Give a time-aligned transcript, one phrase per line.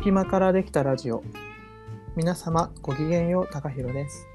[0.00, 1.22] 隙間からできたラジオ。
[2.16, 4.26] 皆様ごきげんよう高弘です。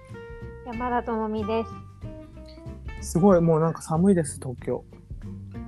[0.68, 1.64] 山田智美で
[3.02, 3.14] す。
[3.14, 4.84] すごいもうなんか寒いです東京。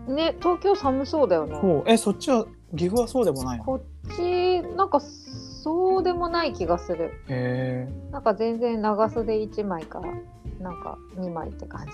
[0.08, 1.58] ね東京寒そうだよね。
[1.60, 1.84] そう。
[1.88, 3.64] えそっちは岐阜はそうでもないの？
[3.64, 7.06] こっちなんかそうでもない気がする。
[7.28, 8.12] へえ。
[8.12, 10.00] なんか全然長袖1枚か
[10.60, 11.94] なんか2枚って感じ。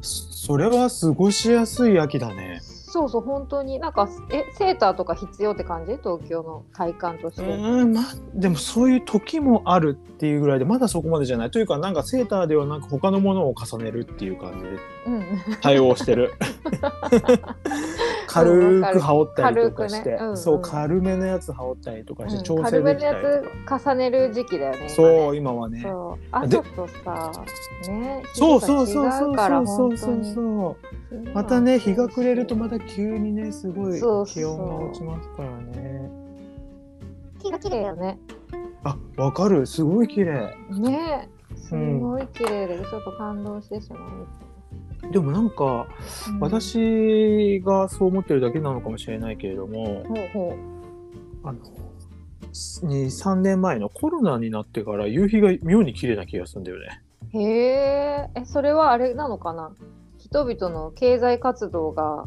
[0.00, 3.78] そそれは過ごしやすい秋だねそうそう本当に。
[3.78, 5.92] なんかえセーターとか必要って感じ？
[5.98, 8.02] 東京の体感としうて、ーんま
[8.34, 11.50] でもそういう時もあるっていうぐらいでまだそこまでじゃない。
[11.50, 14.70] というかなんかセーターではなく他のものを重ねるっていう感じで。
[15.06, 15.24] うん、
[15.60, 16.32] 対応してる。
[18.26, 20.16] 軽く羽織ったりとかして、ね。
[20.20, 20.36] うんうん。
[20.36, 23.22] そう軽めのやつ羽織ったりとかして調整軽めのできたりと
[23.66, 25.80] か、やつ重ねる時期だよね今そうね今はね。
[25.82, 26.24] そう。
[26.32, 27.32] あでちょっとさ
[27.88, 30.34] ねそうそうそうそうそうそう本当そうに
[31.32, 34.34] またね日が暮れるとまた急にねすごいそうそう。
[34.34, 36.10] 気温が落ちますからね。
[37.42, 38.18] 日が綺麗よね。
[38.84, 39.66] あわかる。
[39.66, 40.54] すごい綺麗。
[40.70, 41.28] ね。
[41.56, 45.12] すごい綺麗で、ちょっと感動してしまう。
[45.12, 45.86] でもなんか
[46.28, 50.56] うん、私がそう思ってるだけなのかもしれないけれどもほうほ
[51.44, 51.58] あの
[52.52, 57.02] 23年前のコロナになってから夕日が妙に綺麗な気がするんだよね。
[57.32, 57.38] う。
[57.38, 59.72] へえ、え、それはあれなのかな？
[60.30, 62.26] 人々の経済活動が。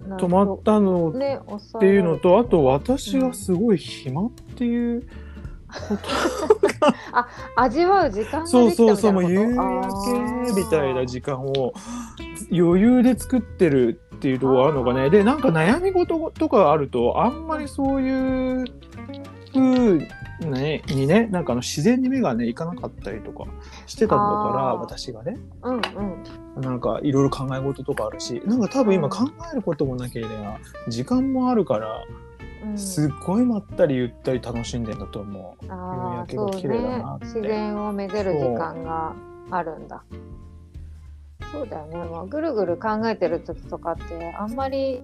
[0.00, 5.02] 止まったのっていうのとあと私がすごい暇っていう
[7.56, 9.56] 味わう時間そうそうそうもう夕焼
[10.46, 11.74] けみたいな時間を
[12.50, 15.10] 余裕で作ってるっていうところがあるのかね。
[15.10, 18.64] でなんか悩み事とかあるとあんまりそういう
[19.52, 19.98] 風
[20.48, 23.44] ねにねなんかあの自然に目がねいかなかったりとか
[23.86, 25.36] してたんだから私がね。
[25.62, 25.82] うんうん。
[26.58, 32.04] なんかいろいろ考え事とかあるしなんか多分今考えることもなければ時間もあるから
[32.60, 35.72] うん、すっごいまったりゆったり楽しんでんだと思う。
[35.72, 37.32] ああ、夕焼けが綺麗だなってね。
[37.34, 39.14] 自然をめでる時間が
[39.52, 40.02] あるんだ。
[41.52, 41.96] そうだよね。
[41.96, 45.00] まあ、ぐるぐる考えてる時とかって、あんまり。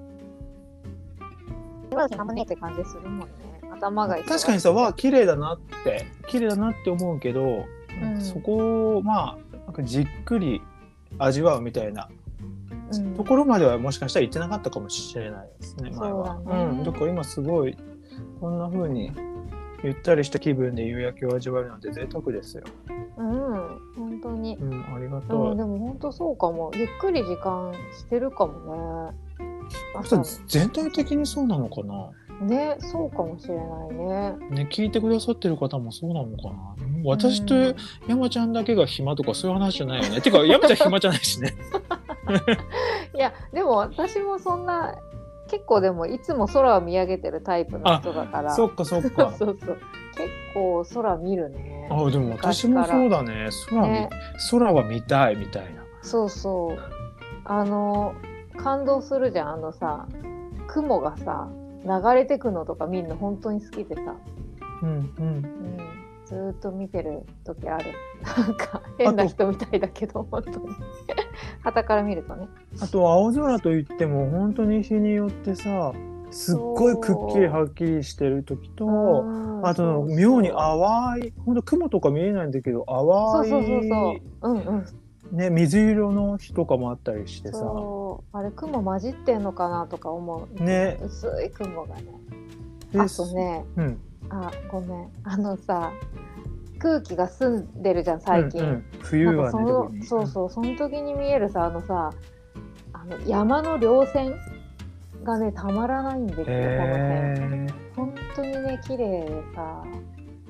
[1.95, 3.45] あんまねって感じするもんね。
[3.75, 7.67] 頭が忙しい確かにさわあ綺麗だなって綺麗だなって思うけど、
[8.03, 10.61] うんそこをまあなんかじっくり
[11.19, 12.09] 味わうみたいな
[12.93, 17.77] うんところまではもしかしたら行ってなかったかもしれないですね前はそうん、だから今すごい
[18.41, 19.13] こんな風に
[19.83, 22.65] ゆったりした気分で夕焼けを味わえるなんて贅沢ですよ。
[23.19, 23.29] うん、
[23.97, 24.57] 本当に。
[24.57, 25.55] うん、ありがうとう。
[25.55, 26.71] ん、でも本当そうかも。
[26.75, 29.39] ゆっくり時間してるかもね。
[29.95, 32.11] 朝全体的にそうなのかな？
[32.41, 33.95] ね、そうかもしれない
[34.51, 34.65] ね。
[34.65, 36.75] ね、聞いてくださってる方もそうなのかな
[37.05, 37.77] 私とうん
[38.09, 40.21] 山ちゃんだけが暇とかそういう話じゃないよね。
[40.21, 41.55] てか山ちゃん暇じゃないしね。
[43.15, 44.95] いや、でも私もそんな。
[45.47, 48.55] 結構でもいつも空を見上げてるタイプの人だから。
[48.55, 49.33] そっかそっか。
[49.37, 49.79] そうそう。
[50.17, 51.89] 結構空見るね。
[51.91, 53.49] あでも私もそうだね。
[53.69, 54.11] 空見、ね
[54.51, 55.85] 空は見たいみたいな。
[56.03, 56.79] そうそう。
[57.45, 58.15] あの
[58.57, 60.07] 感動するじゃんあのさ
[60.67, 61.49] 雲がさ
[61.85, 64.17] 流れてくのとか見るの本当に好きでさ、
[64.83, 64.97] うんうん。
[64.97, 65.45] うん、
[66.25, 67.87] ずーっと見てる時ある。
[68.37, 70.57] なんか変な人みたいだけど本当に。
[71.63, 72.49] 旗から見るとね。
[72.81, 75.93] あと青空といっても本当に日によってさ、
[76.31, 84.51] すっごいくっきりはっきりしてる時と、うんあと妙に淡い、本当雲とか見えないんだけど淡いそうそうそうそう。
[84.51, 84.87] うんうん。
[85.33, 87.59] ね水色の日とかもあったりしてさ。
[88.33, 90.63] あれ雲混じってんのかなとか思う。
[90.63, 92.05] ね薄い雲がね。
[92.93, 93.65] であとね。
[93.77, 94.01] うん。
[94.31, 95.93] あごめんあのさ
[96.79, 100.21] 空気が澄んでるじゃん最近、うんうん冬はねそ。
[100.21, 102.11] そうそうその時に見えるさあのさ
[102.93, 104.35] あの山の稜線
[105.23, 109.85] がねたまらないんですよ、この辺へ本当にね綺麗でさ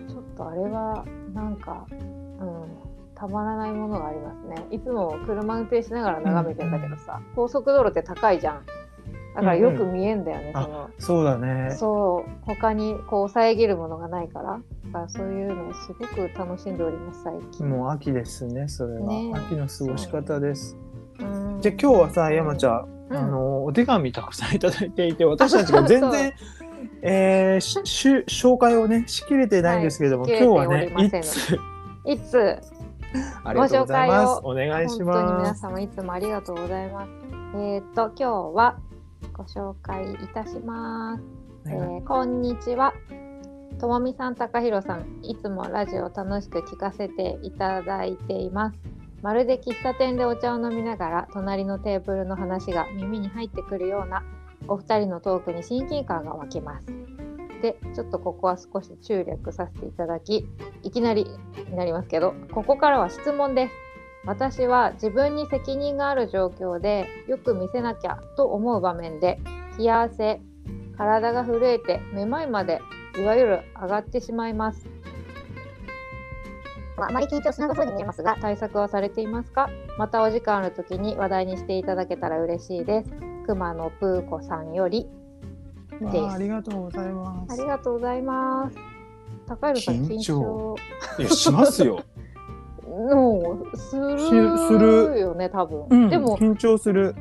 [0.08, 4.66] ちょっとあれはなんかうんたまらないものがありますね。
[4.70, 8.66] いつも車運転しながら眺めてんだけどさ、高速道路って高いじゃん。
[9.34, 10.88] だからよく見えんだよね、うんその。
[10.88, 11.70] ーそうだね。
[11.72, 12.30] そう。
[12.42, 17.68] 他にこう遮るものがないからだからそういうのをすごく楽しんでおります最近。
[17.68, 19.08] もう秋ですね、それは。
[19.08, 20.76] ね秋の過ごし方です。
[21.18, 21.24] う。
[21.24, 21.60] ん。
[21.60, 23.16] じゃあ今日はさ、山ちゃん、うん。
[23.16, 26.32] あのお手紙たくさんいただいていて、私たちが全然、
[27.02, 31.58] えーしし紹介をねしきれてないんですけれども、はい今日はねいつ？
[32.06, 32.60] いつ？
[33.44, 34.42] ありがとうございます。
[34.42, 35.42] ごお願いし本当にます。
[35.42, 37.10] 皆様いつもありがとうございます。
[37.56, 38.76] えっ、と今日は
[39.32, 41.22] ご紹介いたします。
[41.66, 42.92] えーこんにちは。
[43.78, 48.78] ともみさん、たかひろさん、いつもラジオを楽しく聞かせていただいています。
[49.22, 54.22] まるで喫茶店でお茶を飲みながら、隣のテーブルの話が耳に入ってくるような
[54.68, 56.86] お二人のトークに親近感が湧きます。
[57.62, 60.46] でちょっとここは少し注略させていただき
[60.82, 61.26] いきなり
[61.68, 63.74] になりますけどここからは質問です。
[64.26, 69.38] 私は自分に責任がある状況でよく見せなきゃと思う場面で
[69.76, 70.40] 冷や汗
[70.96, 72.80] 体が震えてめまいまで
[73.18, 74.86] いわゆる上がってしまいます。
[76.96, 79.68] まあ、あまり緊張しなさそうに見えますが、対策はされていますか？
[79.98, 83.10] またお時間ある時に話題にしていただけたら嬉しいです。
[83.46, 85.06] 熊野プーコさんより
[86.02, 88.76] あありがとうございまあすりがとうございます。
[89.46, 90.40] 高弘さん緊緊張。
[90.40, 90.76] 張
[91.18, 92.02] いやしますよ。
[92.86, 95.18] のするしする。
[95.20, 97.14] よね多分、うんでも緊張する。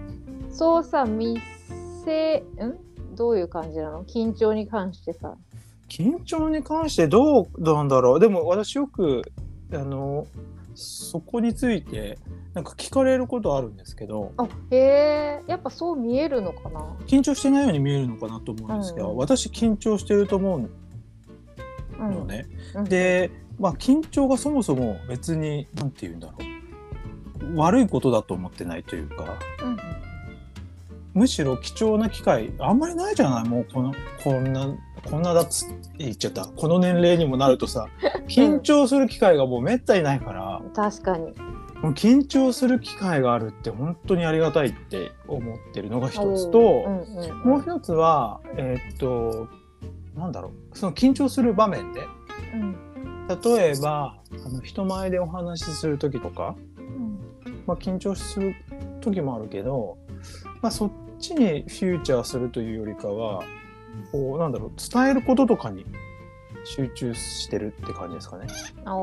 [0.52, 1.38] そうさ見
[2.06, 2.46] せん？
[3.16, 4.04] どういう感じなの？
[4.04, 5.36] 緊張に関してさ。
[5.90, 8.20] 緊張に関してどうなんだろう。
[8.20, 9.22] でも私よく
[9.78, 10.28] あの
[10.76, 12.18] そこについて
[12.54, 16.80] なんか聞かれることあるんですけどあへえやっぱそう見えるのかな？
[17.06, 19.18] 緊張してないように見えるのかなと思うんですけど、うん。
[19.18, 20.70] 私緊張してると思う
[22.00, 22.84] うんのね、うん。
[22.86, 23.30] で、
[23.60, 26.38] まあ、緊張がそもそも別に何て言うんだろ
[27.52, 27.58] う。
[27.58, 29.78] 悪いことだと思ってないというかうん。
[31.14, 33.44] むしろ貴重な機会あんまりないじゃない？
[33.48, 33.94] もうこの
[34.24, 34.66] こんな
[35.10, 36.46] こんなだっつって言っちゃった。
[36.46, 37.88] この年齢にもなるとさ
[38.28, 41.34] 緊張する機会がもうめったにないから、確かに。
[41.82, 47.50] もう緊張する機会があるって本当にありがたいって思ってるのが一つと、うんうん。
[47.50, 49.48] もう一つはえーっと
[50.16, 50.78] なんだろう。
[50.78, 52.02] その緊張する場面で
[52.54, 52.76] うん。
[53.28, 57.20] 例えばあの人前でお話しする時とか、うん。
[57.66, 58.56] まあ、緊張する
[59.02, 59.98] 時もあるけど、
[60.62, 63.44] まあ、そっちにフューチャーするというよりかは
[64.12, 65.86] こうなんだろう伝えることとかに
[66.64, 68.48] 集中してるって感じですかね。
[68.86, 68.96] ああ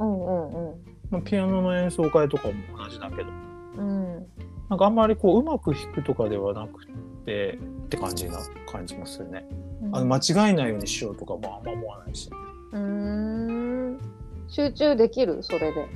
[0.00, 0.74] うんうん
[1.10, 3.30] まあ、ピアノの演奏会とかも同じだけど。
[3.78, 4.16] うん。
[4.16, 4.26] うん
[4.68, 6.84] なんかあんまりこううまく弾くとかではなく
[7.24, 9.46] てって感じな感じもするね。
[9.92, 12.28] あの間違えないようにしようとかもあんま思わないし。
[12.72, 14.00] うーん。
[14.48, 15.40] 集中できる？
[15.44, 15.86] それで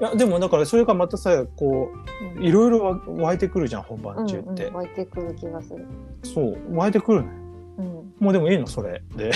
[0.00, 1.90] いやでもだからそれがまたさこ
[2.36, 5.86] ういろいろわ湧いてくるじゃん本番中って、うんうん、湧いてくる気がする、
[6.24, 7.28] そう湧いてくるね。
[7.78, 9.30] うん、もうでもいいのそれで。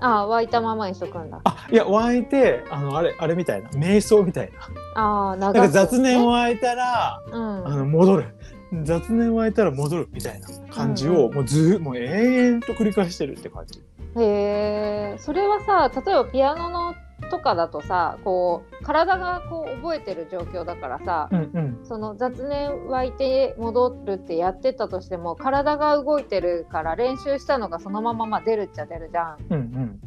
[0.00, 1.40] ああ湧いたままにしとくんだ。
[1.44, 3.68] あいや湧いてあのあれあれみたいな。
[3.70, 4.50] 瞑想みたい
[4.94, 5.00] な。
[5.00, 7.66] ああなんか雑念湧いたら、うん。
[7.66, 8.34] あの戻る。
[8.82, 11.34] 雑念湧いたら戻るみたいな感じを、うんうん。
[11.34, 13.80] もうずもう永遠と繰り返してるって感じ。
[14.16, 15.16] へえ。
[15.18, 16.94] それはさ例えばピアノの
[17.30, 21.80] とかだとさこう体がこう覚えてる状況だからさ、うんうん。
[21.84, 29.36] その雑念湧いて戻るってやってたとしても体が動いてるから練習したのがそのまままあ出るっちゃ出るじゃん。
[29.50, 30.00] うんうん。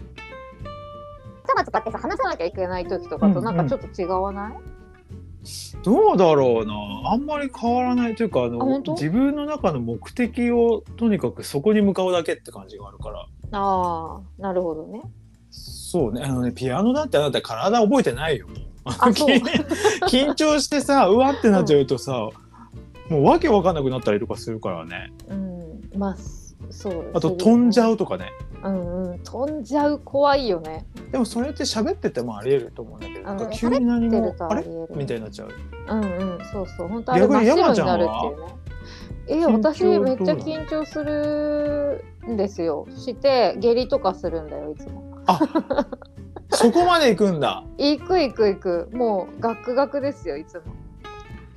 [1.43, 3.43] 頭使ってさ、話さなきゃいいけない時とかとうんうん。
[3.43, 4.53] なんかちょっと違わない、
[5.83, 6.73] どうだろうな。
[7.11, 13.25] あんまり変わらないというかあの自分の中の目的をとにかくそこに向かうだけって感じがあるから。
[13.51, 15.01] ああなるほどね。
[15.57, 16.21] そうね。
[16.23, 18.47] あのねピアノだってあなた体覚えてないよ。
[20.07, 22.29] 緊張してさうわってなっちゃうとさ、
[23.09, 25.11] もうわけわかんなくなったりとかするからね。
[25.29, 25.81] うん。
[25.97, 26.17] まあ
[26.69, 27.11] そう。
[27.13, 27.93] あと飛んじゃう。
[27.93, 28.31] うとかね。
[28.63, 29.19] うんうん。
[29.19, 30.85] 飛んじゃう怖いよね。
[31.11, 34.65] でもそれって喋っててもありえると思うんだけど、うんなんか急に何もあれ？
[34.95, 35.49] みたいになっちゃう。
[35.89, 36.39] うんうん。
[36.51, 36.87] そうそう。
[36.87, 38.53] 本当あれ真っ白になるっていうね。
[39.29, 42.87] え私めっちゃ緊張するんですよ。
[42.95, 45.06] して下痢とかするんだよいつも。
[46.51, 47.63] そこまで行くんだ。
[47.77, 48.89] 行く行く行く。
[48.93, 50.63] もうガクガクですよいつも。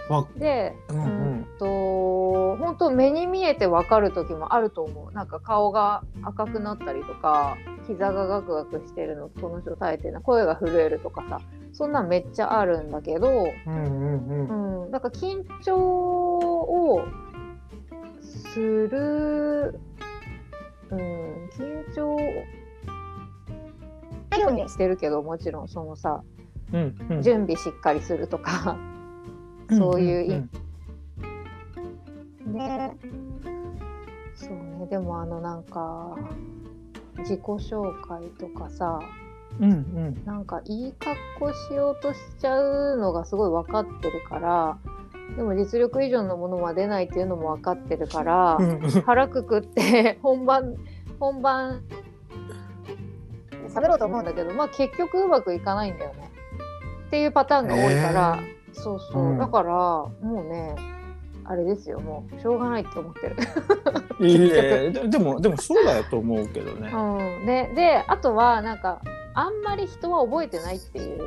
[0.09, 1.47] わで、うんうん。
[1.59, 5.13] と本当目に見えて分かる時もあると思う。
[5.13, 11.41] なんか顔が赤くなったりとか膝がガクガクしてるのこの人耐えてるな声が震えるとかさ
[11.73, 17.05] そんなんめっちゃあるんだけど、うんうんうんか緊張を
[18.21, 19.81] する、
[20.91, 20.99] うん、
[21.57, 22.17] 緊張
[24.39, 26.23] ようにしてるけどもちろんそのさ
[26.73, 27.23] うんうん。
[27.23, 28.77] 準備しっかりするとか
[29.71, 30.51] そういう意ん
[32.53, 32.97] ね。
[34.35, 34.87] そうね。
[34.89, 36.17] でもあのなんか
[37.19, 39.01] 自己紹介とかさ
[39.61, 40.23] うんうん。
[40.25, 44.79] なんかいい格好しようとしちゃうのがすごい分かってるから
[45.37, 48.91] でも実力以上のものは出ないっていうのも分かってるから、うんうん。
[48.91, 50.77] 腹くくって本番
[51.19, 51.83] 本番
[53.75, 56.31] 喋ろうと思うんだけどまあ結局うまくいかないんだよね。
[57.07, 58.39] っていうパターンが多いから、
[58.73, 59.39] そうそう、うん。
[59.39, 60.77] だからもうね
[61.45, 63.37] あれですよもうしょうがないって思ってる。
[64.21, 66.91] いいえででもでもそうだよと思うけどね。
[66.93, 69.01] うん、でであとはなんか
[69.35, 71.23] あんまり人は覚えてないっていう。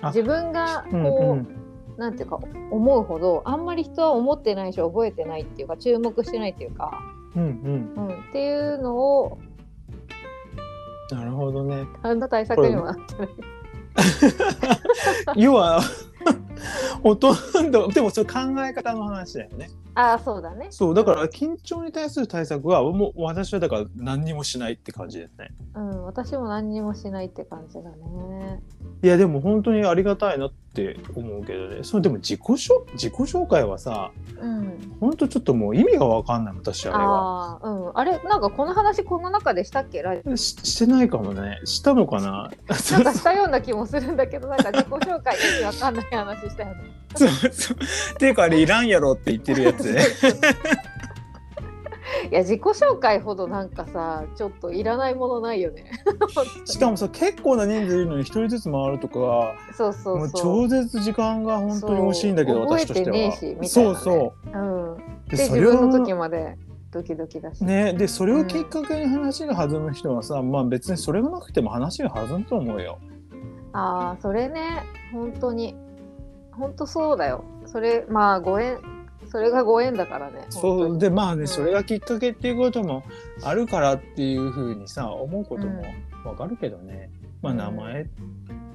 [0.00, 1.30] あ自分がこう、うん。
[1.30, 1.58] うん
[1.98, 6.90] なんていうか思うほどあんまり人は思ってないし覚えてないっていうか注目してないっていうか、
[7.36, 8.08] うんうん。
[8.08, 9.38] うん、っていうのを
[11.12, 11.86] なるほどね。
[12.02, 13.28] 何の対策にもなってない。
[15.36, 15.80] 要は
[17.02, 19.70] ほとんどでもそれ考え方の話だよね。
[19.94, 20.68] ああ、そうだね。
[20.70, 25.50] そうだから緊張に対する対策はもう私はだから何にもしないって感じですね。
[25.74, 28.62] うん、私も何にもしないって感じだね。
[29.02, 31.80] いやでも本当にありがたいなって思うけどね。
[31.82, 34.96] それでも自己紹自己紹介はさうん。
[35.00, 37.58] 本当ちょっともう意味がわかんない私あれは。
[37.62, 37.90] ああ、うん。
[37.94, 40.02] あれ、なんかこの話この中でしたっけ？
[40.36, 41.60] ししてないかもね。
[41.64, 42.50] したのかな？
[42.70, 46.76] オなんかしたような気もするんだけど、なんか自己紹介意味わかんない話したよね。
[47.16, 47.76] そうそう。
[48.14, 50.00] っていうかあれいらんやろって言ってるやつね。
[52.30, 55.90] いや自己紹介ほどなんかさちょっといらないものないよね。
[56.64, 60.30] しかもさ結構な人数いるのに一人ずつ回るとかそうそう。
[60.32, 63.16] 超絶時間が本当に欲しいんだけど私としては。
[63.16, 64.58] 覚えてねえしみたいなねそうそう。
[64.58, 64.62] う
[64.94, 64.96] ん、
[65.28, 66.56] ででそれを自分の時まで
[66.90, 67.64] ドキドキだし。
[67.64, 72.98] ねでそれをきっかけに話が弾む人はさ、まあ別にそれがなくても話が弾むと思うよ。
[73.72, 75.74] ああそれね本当に
[76.52, 77.44] 本当そうだよ。
[77.66, 78.78] それまあご縁
[79.30, 80.44] それがご縁だからね。
[80.50, 83.02] そうでまあね、うんそれがきっかけっていうことも
[83.42, 85.82] あるからっていうふうにさ思うことも
[86.24, 88.06] わかるけどね、まあうん名前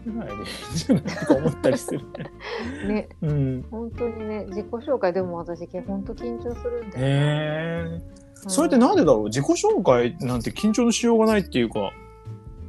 [0.05, 2.01] ぐらいでいいんじゃないとか思ったりする
[2.88, 2.88] ね。
[2.88, 7.12] ねうん、本当にね自己紹介でも私本当緊張するんだよ、ね。
[7.91, 8.01] へえ。
[8.48, 9.24] それってなんでだろう？
[9.25, 11.91] 自己紹介なんて緊張のしようがないっていうか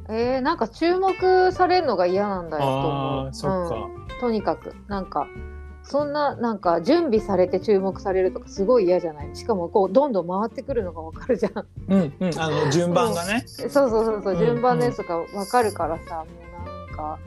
[0.09, 3.31] えー、なんか注目されるのが嫌なんだよと思う。
[3.69, 4.19] か、うん。
[4.19, 4.73] とにかく。
[4.87, 5.27] なんか
[5.83, 9.35] そんななんか準備されて注目されるとかすごい嫌じゃない？
[9.35, 11.65] しかもこうどんどん回ってくるのがわかるじゃん。
[11.87, 12.39] うんうん。
[12.39, 13.43] あの順番がね。
[13.45, 16.25] そうそうそうそううん順番のやつとかわかるからさ、も
[16.63, 17.19] うなんか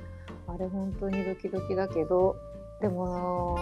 [0.48, 2.36] あれ本当にドキドキだけど
[2.80, 3.56] でも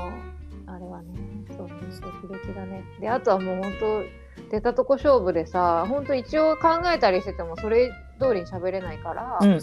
[0.66, 1.14] あれはね
[1.56, 2.84] そうねドキドキだね。
[3.00, 4.02] であとはもう本当
[4.50, 9.61] 出たとこ勝負でさ本当一応考えたりしててもそれ通りに喋れないから、うんうん。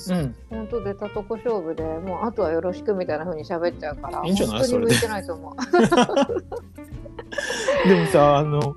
[0.49, 4.59] 本当出たとこ勝負でもうあとはよろしくみたいな風に喋っちゃうからいいんじゃない？
[4.61, 5.55] 本当に向いてないと思う。
[7.87, 8.75] でもさあの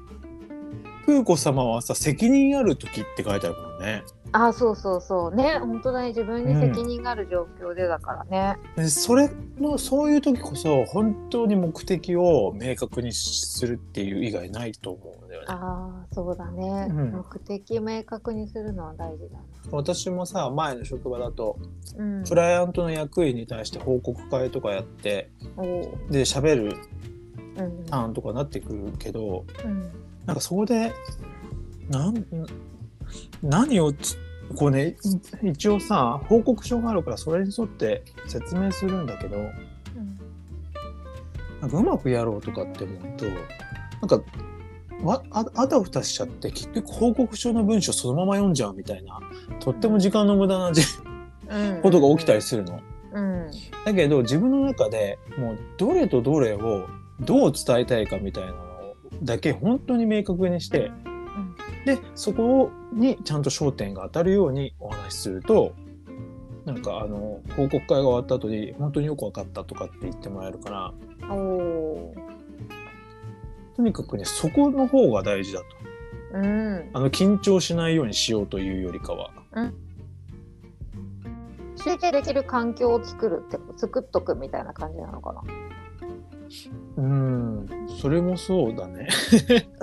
[1.07, 4.03] 風子様はさ責任ある時って書いてあるもんね。
[4.33, 8.57] あそうそうそうね本当だね自分に責任がある状況でだからね。
[8.77, 9.29] でそれ
[9.59, 15.47] のそういう時こそ本当に目的を明確にするっていう以外ないと思うんだよね。
[15.49, 17.13] ああそうだね、うん。
[17.13, 19.45] 目的明確にするのは大事だな。
[19.71, 21.57] 私もさ前の職場だと
[21.97, 26.13] うん、クライアントの役員に対して報告会とかやっておう。
[26.13, 26.77] で喋る
[27.57, 27.85] うん。
[27.87, 29.91] ターンとかなってくるけどうん。
[30.27, 30.93] なんかそこで
[31.89, 32.27] なん
[33.43, 34.17] 何をつ
[34.55, 34.97] こうね
[35.43, 39.51] い一応さ報告書があるからそれに沿って説明するんだけどうん。
[41.61, 44.23] なんかうまくやろうとかって思うとなんか
[45.03, 49.21] わああたふたしちゃって結局報告書の文章そのまま読んじゃうみたいな
[49.61, 50.83] とっても時間の無駄なじ
[51.49, 51.83] うん。
[51.83, 52.81] ことが起きたりするの。
[53.13, 53.51] うん。
[53.85, 56.87] だけど自分の中でもうどれとどれを
[57.21, 61.57] どう伝えたいかみたいなのだけ本当に明確にしてうん。
[61.85, 65.75] でそこにちゃんと焦点が当たるようにお話しすると
[66.65, 70.93] なんかあの報告会が終わった後に本当によく分かったとかって言ってもらえるから
[71.31, 72.15] おお
[73.81, 75.67] とにかくねそこの方が大事だと。
[76.35, 76.91] うん。
[76.93, 79.31] あの緊張しないようにしようというよりかは。
[81.77, 85.43] 集中できる環境を作るって作っとくみたいな感じなのかな。
[86.99, 87.67] うん。
[88.03, 89.09] それもそうだね。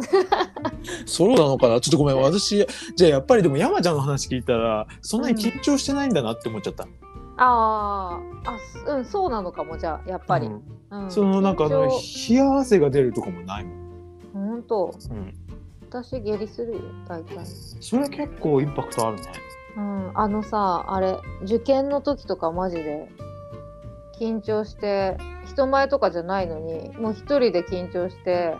[1.07, 1.81] そうなのかな？
[1.81, 2.17] ちょっとごめん。
[2.17, 6.87] 私じゃあやっぱりでも山ちゃんの話聞いたらそんなに緊張してないんだなって思っちゃった、
[7.37, 8.51] あー。
[8.51, 10.45] あすうんそうなのかもじゃあやっぱり。
[10.45, 10.61] うん。
[10.91, 11.11] うん。
[11.11, 13.86] そのなんかあの緊冷や汗が出るとかもないもん、
[14.37, 15.33] 張ほんとうん、
[15.89, 17.45] 私下痢するよ大体。
[17.45, 19.23] それ結構インパクトあるね。
[19.77, 23.09] うん、あのさあれ受験の時とかマジで。
[24.19, 28.55] 緊張して人前とかじゃないのにもう一人で緊張して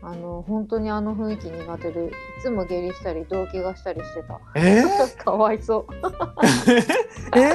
[0.00, 2.10] あの本当にあの雰囲気苦手でい
[2.42, 4.40] つも下痢したり動悸がしたりしてた。
[4.54, 4.84] え
[5.18, 5.94] かわいそう。
[7.36, 7.54] え？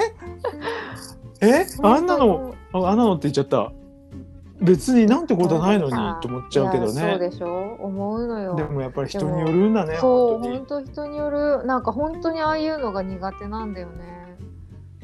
[1.62, 1.66] え？
[1.82, 3.72] あんなのああんなのって言っちゃった
[4.64, 5.92] 別になんてことないのに
[6.22, 7.78] と思っちゃうけどいやそうねでしょ？
[7.80, 8.56] 思うのよ。
[8.56, 14.38] でもやっぱり人によるんだねそう本当人によるなんか本当にああいうのが苦手なんだよね。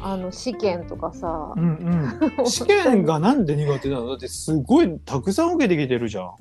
[0.02, 1.54] あの試験とかさ。
[1.58, 2.46] う、んうん。
[2.48, 4.08] 試験がなんで苦手なの？
[4.08, 6.32] だってすごいたくさん受けてきてるじゃん。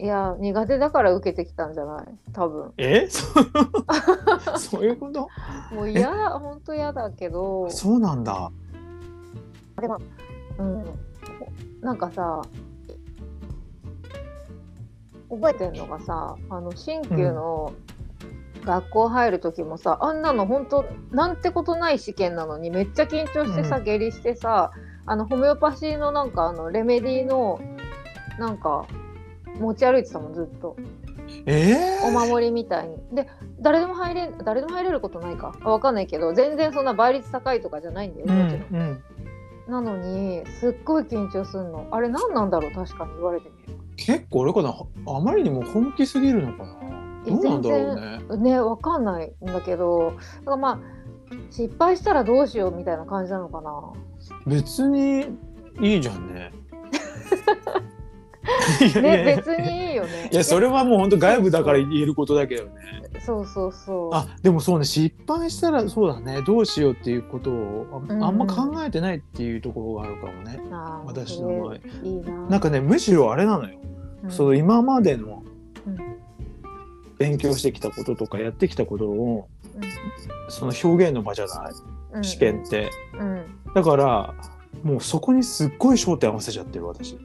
[0.00, 2.06] いや苦手だから受けてきたんじゃない？
[2.32, 2.72] 多分。
[2.76, 3.06] え？
[4.58, 5.28] そういうこと？
[5.74, 7.68] もう嫌だ本当嫌だけど。
[7.70, 8.50] そうなんだ。
[10.58, 10.84] うん、
[11.80, 12.42] なんかさ
[15.30, 17.74] 覚えてるのがさあの新旧の
[18.64, 23.84] 学校入る時もさあんなの本当なんてことない試験なのにめっちゃ緊張してさ、うん。
[23.84, 24.72] 下痢してさ
[25.06, 27.60] あのホメオパシーのなんかあのレメディの
[28.38, 28.86] なんか
[29.58, 30.76] 持ち歩いてたもんずっと。
[31.44, 32.96] えお守りみたいに。
[33.12, 33.28] で
[33.60, 35.54] 誰でも入れ誰でも入れることないか。
[35.62, 38.80] あわかんないけど全然そんな倍率高いとかじゃないんだようもちろん。
[38.80, 39.04] んうん
[39.68, 41.86] なのにすっごい緊張すんの。
[41.90, 42.72] あれ何なんだろう？
[42.72, 44.74] 確かに言われてみる結構あれかな
[45.06, 46.76] あまりにも本気すぎるのかな。
[47.26, 48.50] えどうなんだろうね。
[48.52, 50.12] ねわかんないんだけど。
[50.40, 50.78] だからまあ
[51.50, 53.92] 失敗したらどうしようみたいな感じなのかな。
[54.46, 55.26] 別に
[55.80, 56.50] いいじゃんね
[59.00, 60.28] ね別にいいよね。
[60.32, 62.70] いやそれはもう本当外部だから言えることだけどね。
[63.24, 64.14] そうそうそう。
[64.14, 66.42] あでもそうね失敗したらそうだね。
[66.42, 68.38] どうしようっていうことをあ,、うん。
[68.38, 70.60] ま考えてないっていうところがあるかもね。
[71.04, 71.74] 私の場合。
[71.74, 72.32] いいな。
[72.48, 73.78] なんかねむしろあれなのよ、
[74.24, 74.30] うん。
[74.30, 75.42] その今までの
[75.86, 75.98] うん。
[77.18, 79.48] 勉強してきたこととかやってきたことを
[80.48, 81.72] その表現の場じゃない。
[82.14, 82.24] うん。
[82.24, 83.44] 試験って、うん。
[83.74, 84.34] だから
[84.82, 87.12] もうそこにすっごい焦点合わせちゃってる私。
[87.12, 87.18] い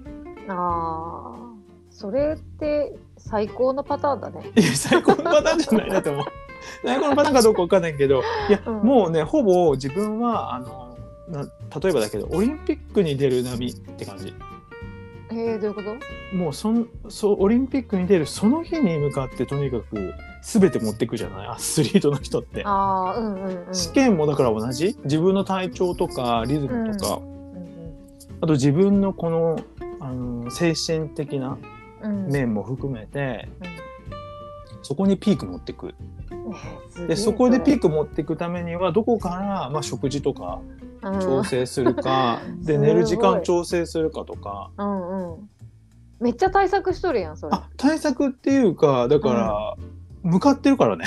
[0.50, 1.54] ああ
[1.90, 4.52] それって最高のパターンだね。
[4.56, 6.26] や最高のパターンじゃないなと思う。
[6.84, 8.82] 最高のパターンかどうかわかんないけどいや、うん。
[8.82, 10.98] もうねほぼ自分はあの
[11.30, 11.44] な
[11.80, 14.34] 例えばだけどオリンピックに出る波って感じ。
[15.32, 16.36] えー、どういうこと？
[16.36, 21.48] もうそんそうオリンピックに出るその日に向かってとにかく全て持っていくじゃない？
[21.48, 22.64] アスリートの人って。
[22.66, 23.74] ああうんうんうん。
[23.74, 24.98] 試験もだから同じ？
[25.06, 27.96] 自分の体調とかリズムとか、うん。
[28.42, 29.60] あと自分のこの
[30.04, 31.58] あの精神的な
[32.02, 32.26] うん。
[32.26, 34.84] うん面も含めてうん。
[34.84, 35.76] そこにピーク持ってい。
[35.76, 35.96] く
[37.08, 40.60] でそこでピークク持っていくためにはどこから、まあ、食事とか
[41.02, 41.20] うん。
[41.20, 44.72] 調整するか、 で寝る時間調整するかとか。
[44.78, 45.50] うんうん。
[46.20, 47.54] めっちゃ対策しとるやんそれ。
[47.54, 49.76] あ対策っていうかだから、
[50.22, 51.06] 向かってるからね。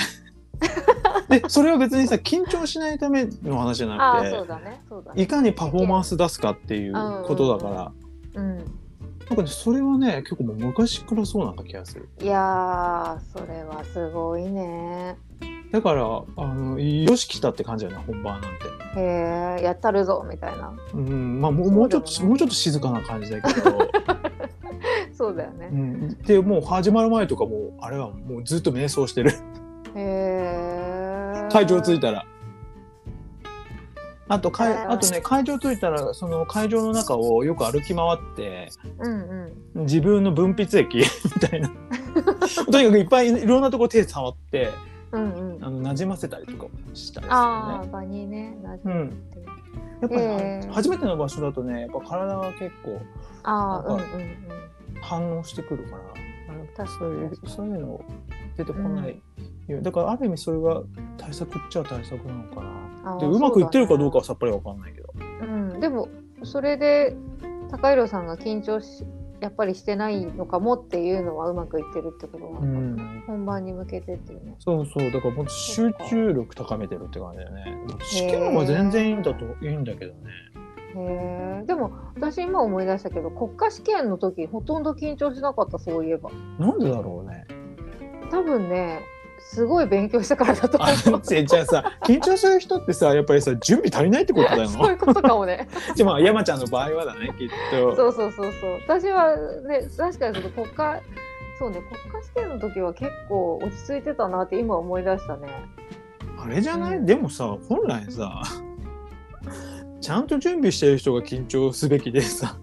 [1.29, 4.37] でそれは別にさ緊張しないための話じゃあなくてね。
[4.37, 5.21] そうだね。
[5.21, 7.91] いかにパフォーマンス出すかっていうことだか
[8.35, 8.65] ら、うん
[9.29, 12.07] なんかねそれはね結構もう昔からそうなんだ気がする。
[12.21, 15.17] いやーそれはすごいね。
[15.71, 16.03] だから
[16.37, 18.99] あのよし来たって感じだよね本番なんて。
[18.99, 20.73] へえやったるぞみたいな。
[20.93, 23.89] うんまあもうもうちょっともうちょっと静かな感じだけど、
[25.13, 25.69] そうだよね。
[25.71, 29.31] うん、でもう始まる前とかもうあれはもうずっと瞑想してる。
[29.93, 32.25] へえ会場着いたら。
[34.29, 39.85] あとかいあとね会場着いたらその会場の中をよく歩き回ってうんうん。
[39.85, 41.69] 自分の分泌液 みたいな。
[42.71, 44.71] とにかくいっぱいいろんなとこ手触って
[45.11, 45.63] うんうん。
[45.63, 47.91] あの馴染ませたりとかもしたりするね。
[47.91, 48.91] 場にねなじうん。
[49.03, 49.45] ん、で
[50.01, 52.99] やっぱり、へー初めての場所だとねやっぱ体が結構
[53.43, 54.37] ああうんうんうん。
[55.01, 56.27] 反応してくるから
[56.85, 58.01] そういうにそういうの
[58.55, 59.21] 出てこない、
[59.81, 60.81] だからある意味それが
[61.17, 62.63] 対策っちゃ対策なのか
[63.03, 63.17] な。
[63.19, 65.13] でうまくいってるかどうかそはさっぱりわかんないけど。
[65.17, 65.45] だねう
[65.77, 66.09] んでも
[66.43, 67.15] それで
[67.69, 69.05] 高弘さんが緊張し
[69.39, 73.23] やっぱりしてないのかもっていうのはうまくいってるってことは、うん。
[73.27, 75.11] 本番に向けてっていうねそうそう。
[75.11, 77.77] だからもっと集中力高めてるって感じだよね。
[78.03, 80.19] 試験は全然いいんだといいんだけどね。
[80.95, 86.31] へえでも私今思い出したけど国家試験の時ほとんど緊張しなかったそういえば。
[86.57, 87.45] なんでだろうね。
[88.31, 89.01] 多分ね
[89.39, 95.67] すごい勉強したからだと思あうじゃあさ緊張する人ってさやっぱりさ準備足りないってことだよそういうことかもね。
[95.95, 97.95] じゃあまあ山ちゃんの場合はだねきっと。
[97.95, 98.79] そうそうそうそう。
[98.87, 99.35] 私は
[99.67, 101.01] ね確かにその国家
[101.59, 105.47] そうね国家試験の時は結構落ち着いてたなって今思い出したね。
[106.39, 107.05] あれじゃない、うん。
[107.05, 108.41] でもさ本来さ
[110.01, 112.57] ちゃんと準備してる人が緊張すべきでさ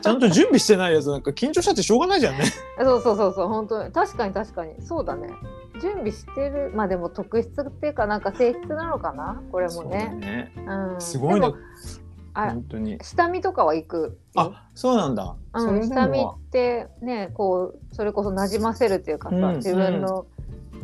[0.00, 2.44] ちゃんと準備してないやつなんか緊張したってしょうがないじゃんね。
[2.78, 3.92] そうそうそうそう本当に。
[3.92, 4.74] 確かに確かに。
[4.80, 5.28] そうだね
[5.80, 6.72] 準備してる。
[6.74, 9.42] まあでも特質っていうかなんか性質なのかな？
[9.50, 10.14] これもね。
[10.20, 10.52] ね。
[10.66, 11.00] うん。
[11.00, 11.52] すごいね。
[12.34, 12.98] 本当に。
[13.02, 14.18] 下見とかは行く？
[14.34, 15.36] よあ、そうなんだ。
[15.54, 16.38] そうん、下見っも。
[16.50, 20.26] てねこうそれこそなじませるっていうかさ、うん自分の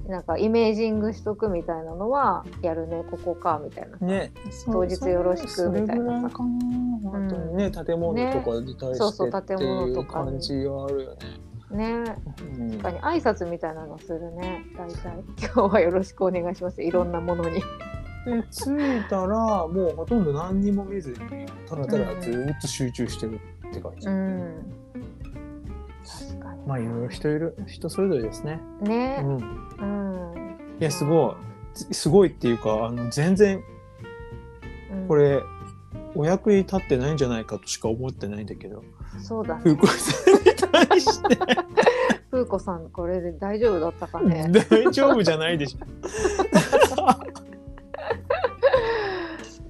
[0.07, 3.05] なんかイメージングしとくみたいなのはやるね。
[3.11, 4.33] ここかみたいなさ、ね、
[4.67, 6.31] 当日よろしくみたいなさ。
[6.37, 10.27] 本当にね、建物とかに対そうそうしてって建物とかに。
[10.27, 11.17] 感じがあるよね。
[11.17, 12.79] ねうん。
[12.79, 14.65] 確かに挨拶みたいなのするね。
[14.77, 15.23] 大体。
[15.39, 16.83] 今日はよろしくお願いします。
[16.83, 17.63] いろんなものに。
[18.27, 21.17] で着いたらもうほとんど何にも見ずに
[21.67, 24.09] ただただずーっと集中してるって感じ。
[24.09, 24.75] うん。
[26.05, 28.61] 確かまあいろいろ人いる人それぞれですね。
[28.83, 29.21] にね。
[29.23, 29.37] うん。
[29.37, 31.35] うん、いやすごい。
[31.73, 33.63] すすごいっていうかあの全然
[34.93, 35.09] うん。
[35.09, 35.41] これ
[36.15, 38.83] お役に立ってないんじゃないかとしか思ってないんだけど。
[39.23, 39.77] そうだね
[40.73, 41.37] 対して
[42.31, 44.51] 風子さんこれで大丈夫だったかね？
[44.71, 45.85] 大丈夫じゃないでしょ。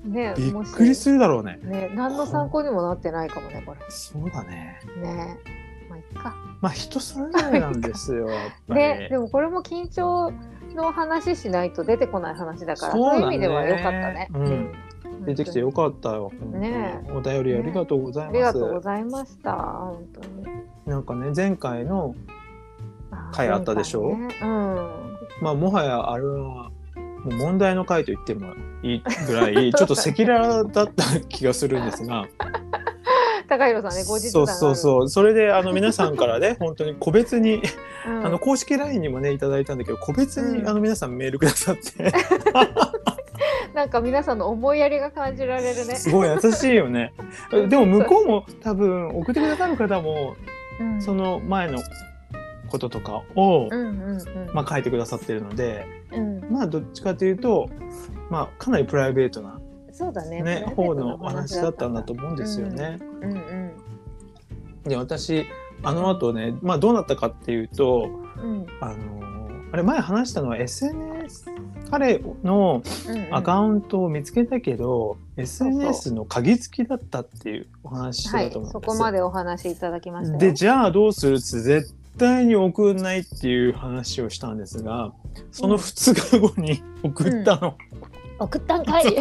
[0.09, 1.59] ねびっくりするだろうね。
[1.63, 4.81] ね何の参考にもなってないかもねこそうだね。
[4.97, 5.03] れ。
[5.03, 5.39] ね
[5.89, 6.35] まあいっか。
[6.61, 8.29] まあ人それぞれなんですよ。
[8.69, 10.33] ねでもこれも緊張
[10.75, 14.29] の話しないと出てこない話だからそうだねそういう意味では良かったね。
[14.35, 14.73] うん
[15.27, 16.31] 出てきてよかったよ。
[16.53, 18.35] ねお便りありがとうございます。
[18.35, 19.53] ありがとうございました。
[19.53, 20.47] 本当に。
[20.87, 22.15] なんかね前回の
[23.33, 24.17] 回あったでしょ？
[24.17, 24.35] 前回ね
[25.43, 26.71] まあもはやあれはも
[27.27, 32.23] う問題の回と言ってもいいぐらい ちょっと赤裸々だった気がするんですが。
[32.23, 32.29] うん。
[33.49, 37.61] 高弘さんね後日そうそうそうそれであの皆さんからね 本当に個別に、
[38.07, 42.13] うんあの公式 LINE にもねいただいたんだけど個別に、うんあの皆さんメールくださって
[43.75, 45.95] なんか皆さんの思いやりが感じられるね。
[45.95, 47.13] すごい優しいよね
[47.69, 50.35] でも向こうも多分送ってくださる方も
[50.81, 51.79] うんその前の
[52.69, 54.21] こととかを、うんうんうん。
[54.53, 57.69] まあ、書いてくださってるのでうんまあどっちかというと、
[58.29, 59.61] まあ、かなりプライベートな、
[59.93, 60.43] そうだね。
[60.43, 62.99] ね、方のお話だったんだと思うんですよね。
[63.21, 63.73] うんうん
[64.85, 65.45] で私
[65.83, 68.09] あの後ね、まあ、どうなったかっていうと
[68.43, 69.21] うんあの
[69.73, 71.47] あれ前話したのは SNS
[71.91, 73.35] 彼のうん。
[73.35, 80.39] アカウントを見つけたけど、SNS の鍵付きだったっていうお話はいだと思うんです、そこまでお話しいただきましたよ。
[80.39, 85.13] でじゃあどうするって絶対に送んないっていう話をしたんですが
[85.53, 87.77] その2日後に送ったの、
[88.39, 89.05] 送ったんかい。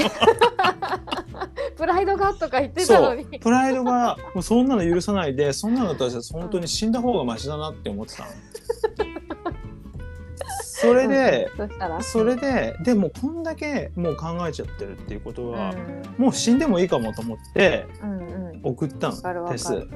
[1.77, 3.25] プライドがとか言ってたのに。
[3.25, 8.29] プライドがもうそんなの許さないでそんなの私は本当に死んだ方がマシだなって思ってたの。
[10.81, 12.01] それで、うんそしたら。
[12.01, 15.73] それででもこんだけもう考えちゃってるっていうことは、
[16.17, 17.85] うもう死んでもいいかもと思って。
[18.61, 19.87] 送ったわかるのです。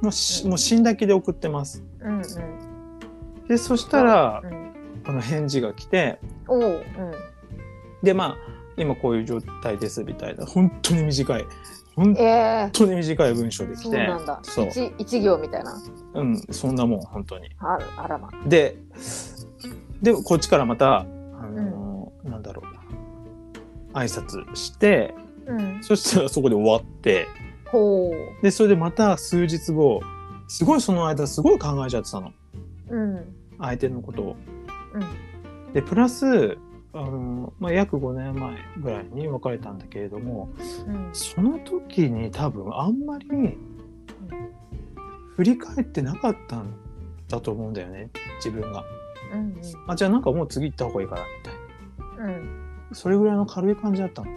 [0.00, 1.84] もうしもう死んだ気で送ってます。
[2.00, 2.22] うんうん。
[3.48, 4.72] でそしたらうん
[5.04, 6.18] あの返事が来て。
[8.02, 8.36] でまあ
[8.76, 11.44] 今こういう状態ですみたいな本当に短い
[11.96, 14.38] 本ええ当に短い文章で来てそうなんだ。
[14.42, 15.74] そう一一行みたいな。
[16.14, 17.50] うんそんなもん本当に。
[17.58, 18.30] ああらま。
[18.46, 18.78] で
[20.02, 25.14] でこっちからまたあのーなんだろう挨拶して
[25.46, 25.78] うん。
[25.82, 27.26] そしたらそこで終わって
[27.66, 28.42] ほう。
[28.42, 30.02] でそれでまた数日後
[30.46, 32.32] すごいその間すごい考えちゃってたの
[32.90, 33.34] うん。
[33.58, 34.36] 相手のことを。
[34.94, 35.72] うん。
[35.72, 36.58] でプラス
[36.94, 40.50] あの、まあ、約5年前ぐらいに別れたんだけれども
[40.86, 41.10] うん。
[41.12, 43.26] その時に多分あんまり
[45.36, 46.74] 振り返ってなかったん
[47.28, 48.84] だと思うんだよね自分が。
[49.32, 49.60] うん。
[49.86, 51.28] あじゃあなんかもう次行った方がいいかなみ
[52.16, 52.32] たいな。
[52.32, 52.48] うん。
[52.92, 54.30] それぐらいの軽い感じだったの。
[54.30, 54.34] う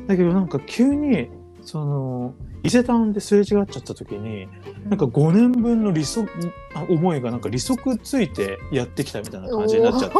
[0.00, 0.06] ん。
[0.06, 1.28] だけどなんか急に
[1.62, 4.46] その伊勢丹ですれ違っちゃった時に
[4.88, 6.28] なんか5年分の利息
[6.74, 10.18] あ思いがなんか利息ついてやってきたみたいな感じになっちゃって。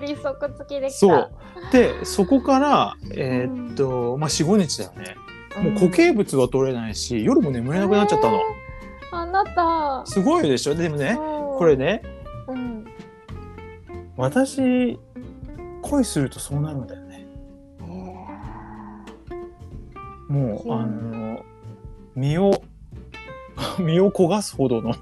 [0.06, 0.98] 利息付きできた。
[0.98, 1.30] そう。
[1.72, 5.16] でそこからえーっとまあ45日だよね。
[5.62, 8.40] もう固形物は取れないし夜も眠れなくなっちゃったの。
[9.12, 10.02] あなた。
[10.06, 10.74] すごいでしょ？
[10.76, 11.76] でもねここれ。
[11.76, 12.02] ね
[12.46, 12.79] うん。
[14.16, 14.98] 私
[15.82, 17.26] 恋するとそうなるんだよね。
[20.28, 21.44] もうあの
[22.14, 22.62] 身を
[23.80, 24.94] 身を焦がすほどの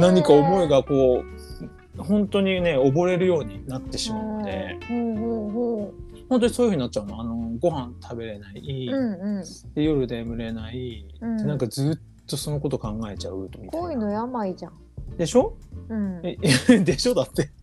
[0.00, 0.78] 何か思いが。
[0.78, 9.44] がこう本当にね溺れるようになってしまうので本当にそういうふうになっちゃうのあのご飯食べれない、うんうん。
[9.74, 13.70] で夜眠れない、うんでなんかずっとそのこと考えちゃうみたいな。
[13.70, 14.72] 恋の病じゃん。
[15.18, 15.54] でしょ？
[15.88, 16.20] うん。
[16.22, 16.36] え
[16.80, 17.14] でしょ？
[17.14, 17.50] だって。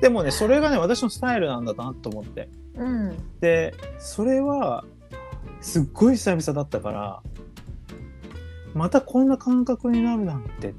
[0.00, 2.48] でもねそれがね私のスタイルなんだなと思って。
[2.76, 3.16] うん。
[3.40, 4.84] でそれは
[5.60, 7.20] すっごい久々だったから
[8.74, 10.74] またこんな感覚になるなんて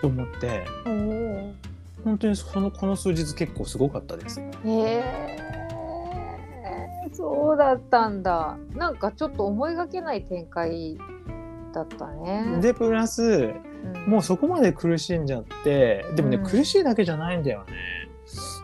[0.00, 0.64] と思って
[2.04, 4.40] 本当にそのこの数日結構すごかったです。
[4.64, 4.86] お。
[4.86, 5.38] へえ。
[7.12, 8.56] そうだったんだ。
[8.74, 10.96] なんかちょっと思いがけない展開
[11.72, 12.58] だったね。
[12.60, 17.72] でプラスうん、もうそこまで苦しんじゃってでもね、うん苦しいだけじゃないんだよね。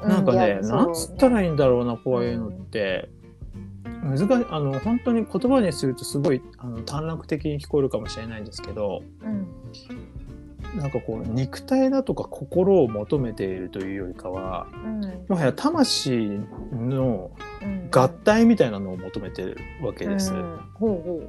[0.02, 3.08] うなんかね、いやなんつったらいいんだろうなこういうのっうんて。
[4.02, 9.46] 難しいあの本当に言葉にするとすごいあの短絡的に聞こえるかもしれないんですけどうん。
[10.78, 15.00] なんかこう肉体だとか心を求めているというよりかはうん。
[15.28, 16.40] もはや魂
[16.72, 17.30] の
[17.62, 17.88] うん。
[17.90, 20.32] 合体みたいなのを求めてるわけです。
[20.32, 21.22] うん、ほうほ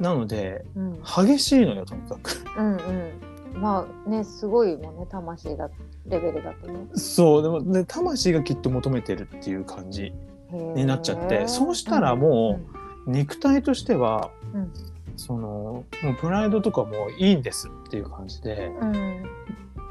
[0.00, 0.80] なのでう。
[0.80, 1.02] うん。
[1.02, 2.44] 激しいのよとにかく。
[2.56, 3.60] うんうん。
[3.60, 5.68] まあね、すごいもんね、魂だ、
[6.06, 6.86] レベルだとね。
[6.94, 10.12] そうでもで魂がきっと求めてるっていう感じ
[10.52, 12.60] になっちゃってそうしたらも
[13.06, 14.72] 肉体としてはうん
[15.16, 19.22] そのもうプライドとかもいいんですっていう感じでうん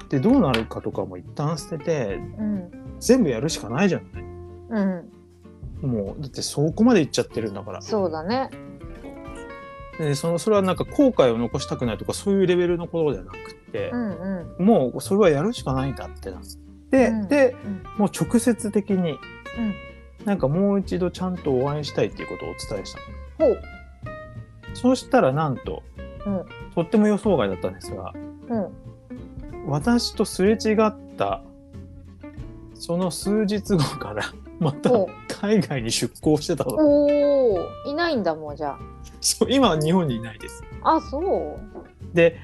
[0.09, 4.23] でどうなるかとかも一旦捨ててうん全部やるしかないじゃない
[5.83, 8.49] うんもうだってそこまでいっちゃってるんだからそうだね
[9.97, 14.65] でそのそれはなんか後悔を残したくないとかそういうレベルのことじゃなくてう、んうん。
[14.65, 16.41] もうそれはやるしかないんだってなっ
[16.91, 17.83] て、うんでうん。
[17.97, 19.17] もう直接的にうん。
[20.25, 22.99] なんかもう一度ちゃんとお会いしたいっていうことをお伝えした
[23.43, 23.61] ほう。
[24.73, 25.83] そうしたらなんと、
[26.25, 26.45] うん。
[26.75, 28.13] とっても予想外だったんですが
[28.49, 28.67] うん。
[29.67, 31.41] 私とすれ違った
[32.79, 34.23] その数日後から
[34.59, 34.91] また
[35.27, 36.75] 海外に出向してたの。
[36.75, 38.77] おおいないんだもんじゃ
[39.21, 40.63] そう今は日本にいないです。
[40.81, 42.15] ああそう。
[42.15, 42.37] で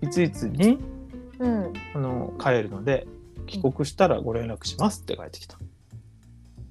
[0.00, 0.78] いついつに
[1.38, 1.72] うん。
[1.94, 3.06] あの帰るので
[3.46, 5.58] 帰国したらご連絡しますって帰ってきた、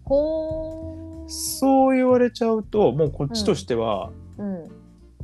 [0.06, 1.30] ほー。
[1.30, 4.72] そう言われちゃうともうこっちとしては、うん。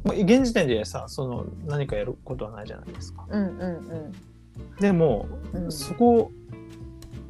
[0.04, 3.26] まあ現時点でさその何かやることはないじゃないですか。
[3.30, 4.12] うんうん
[4.80, 5.72] でも、うんうん。
[5.72, 6.32] そこ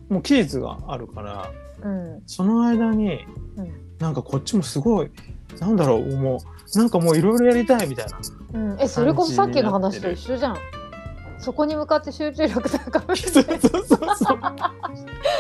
[0.10, 1.52] もう期日があるから
[1.84, 2.24] うん。
[2.26, 3.72] その間に、うん。
[4.00, 5.12] なんかこっちもすごい
[5.60, 6.42] なんだろうも
[6.74, 8.20] うなんかもういろいろやりたいみたいな
[8.54, 10.58] うん、えそれこそさっきの話と一緒じゃん。
[11.40, 13.24] そこに向かって集中力高めて。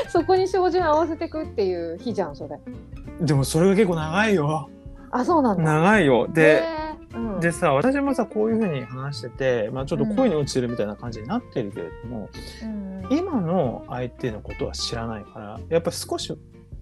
[0.09, 2.57] そこに照準合わせていくっていう日じゃんそれ。
[3.19, 4.69] でもそれが結構長いよ。
[5.11, 5.63] あそうなんだ。
[5.63, 6.27] 長いよ。
[6.27, 12.29] で、へーうん、でさ私もさこういうふうに話してて、まあ、ちょっと恋に落ちてるみたいな感じになってるけれども、
[12.63, 16.31] うん今の相手のことは知らないからやっぱり少し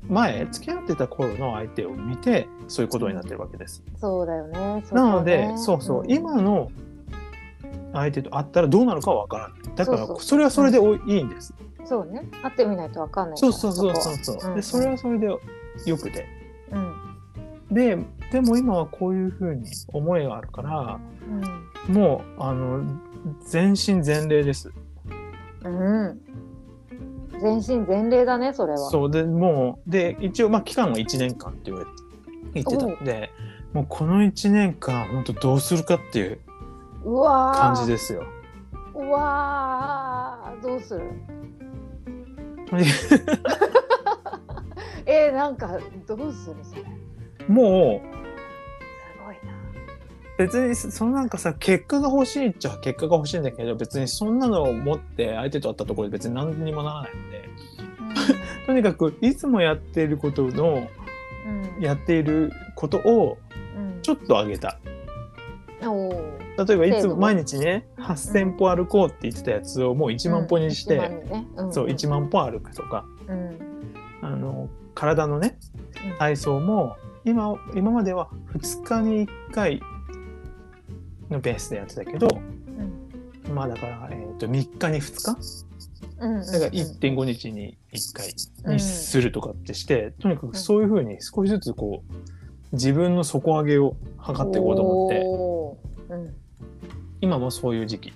[0.07, 3.83] 前付き合ってた頃の相手を見てそういうことになってるわけです。
[3.99, 4.75] そうだよね。
[4.75, 4.83] ね。
[4.91, 6.11] なのでそうそう、ん。
[6.11, 6.71] 今の
[7.93, 9.75] 相手と会ったらどうなるかは分からない。
[9.75, 11.53] だからそれはそれでおいいいんです。
[11.85, 12.27] そうね。
[12.41, 14.55] 会ってみないとわかんないそうそうそうそうそう、こは。
[14.55, 15.39] でそれはそれでよ
[15.97, 16.25] くて。
[16.71, 16.95] うん。
[17.71, 17.97] で
[18.31, 20.99] でも今はこういうふうに思いがあるから
[21.87, 22.83] もうあの
[23.45, 24.71] 全身全霊です。
[25.63, 26.19] うん、うん、
[27.39, 28.77] 全身全霊だねそれは。
[28.89, 31.85] そうでもうで一応まあ期間は1年間って言われ
[32.53, 33.29] 言ってたんで
[33.73, 36.39] もうこの1年間本当どうするかっていう
[37.05, 38.23] 感じですよ。
[38.93, 40.61] うわー。
[40.61, 41.01] どうする？
[45.05, 46.83] えー、なんかどうするそれ？
[46.83, 46.85] す
[47.47, 48.17] もう
[49.25, 49.53] ごいな
[50.37, 57.47] 別にそのなんかさ結果が欲しいっちゃ結果が欲しいんだけど別にそんなのを持って相手と会ったところで別に何にもならないので。
[58.65, 60.87] とにかくいつもやっていることの
[61.45, 61.81] うん。
[61.81, 63.37] やっていることを
[63.75, 64.01] うん。
[64.01, 64.79] ちょっと上げた。
[65.81, 66.09] うん、
[66.65, 71.03] 例えばいつも毎日ね8,000歩歩こうって言ってたやつをもう1万歩にして、うん。
[71.03, 73.05] 1万にねうん、そう1万歩歩くとか。
[73.27, 73.59] うん。
[74.21, 75.57] あの体のね
[76.11, 76.17] うん。
[76.17, 79.81] 体操も今今までは2日に1回
[81.29, 85.67] のペースでやってたけどうんまあだから、えー、と3日に2日？
[86.19, 86.45] うん。
[86.45, 92.13] だから1.5日に1回にするとかってして、とにかくそういうふうに少しずつこう
[92.73, 96.13] 自分の底上げを図っていこうと思って。
[96.13, 96.35] うん。
[97.21, 98.09] 今もそういう時期。
[98.09, 98.13] へ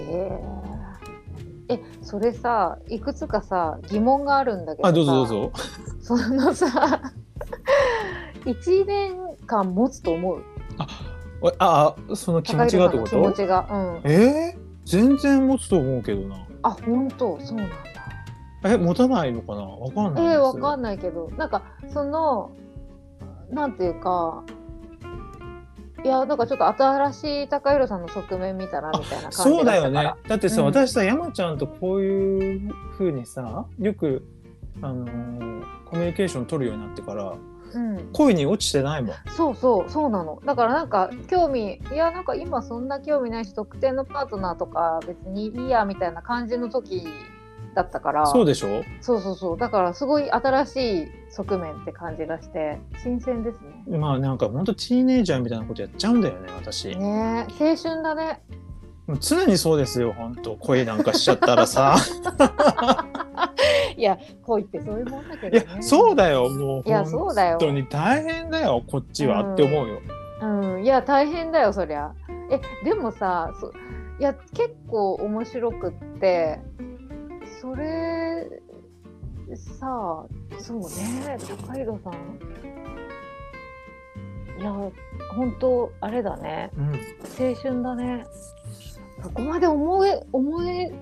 [0.00, 1.74] え。
[1.74, 4.88] え、それさ、いくつかさ、疑問があるんだけどさ。
[4.88, 5.26] あどうぞどう。
[5.26, 5.52] ぞ。
[6.02, 7.12] そのさ、
[8.46, 10.42] 一年間持つと思う。
[11.40, 13.68] おああその気持ちがってこ高井さんの気持とちが。
[13.70, 14.10] うん。
[14.10, 17.76] えー、全然持つと思うけどなあ、本当、そうなんだ。
[18.64, 19.62] え持たないのかな？
[19.62, 22.52] わかんないえー、わんかんないけど、なんか、その。
[23.50, 24.44] なんていうか。
[26.04, 30.14] いや、なんかちょっと新しい高弘さんの側面見たらみたいな感じそうだよね。
[30.26, 34.24] だってさ、うん私さ山ちゃんとこういうふうにさよく
[34.80, 37.34] あのーコミュニケーション取るようになってから
[37.74, 38.08] うん。
[38.12, 47.04] 恋に落ちてないもんそうそうそうなのだからなんか興味いやなんか今そんな興味ないし特定のパートナーとか別にいいやみたいな感じの時
[47.74, 48.82] だったからそうでしょ？
[49.00, 53.98] そうそうそうだからすごい新しい側面って感じがして新鮮ですね。
[53.98, 58.42] まあなんかほんとティーネイジャーみたいなことやっちゃうんだよね私、ねえ青春だね。
[59.20, 60.56] 常にそうですよ本当。
[60.56, 61.96] 恋なんかしちゃったらさ。
[63.96, 65.66] いや恋ってそういうもんだけいどね。
[65.76, 67.58] やそうだよもういやそうだよ。
[67.58, 70.00] 本当に大変だよこっちは、うんって思うよ。
[70.42, 70.46] う
[70.78, 72.12] ん、いや大変だよそりゃ。
[72.50, 73.72] えでもさそ
[74.18, 76.60] いや結構面白くって
[77.60, 78.48] それ
[79.56, 80.24] さ
[80.58, 81.36] そうね
[81.66, 82.14] 高弘さん。
[84.60, 84.72] いや
[85.34, 86.70] 本当あれだね。
[86.76, 86.92] うん。
[87.38, 88.24] 青春だね
[89.22, 90.92] そこまで思え思え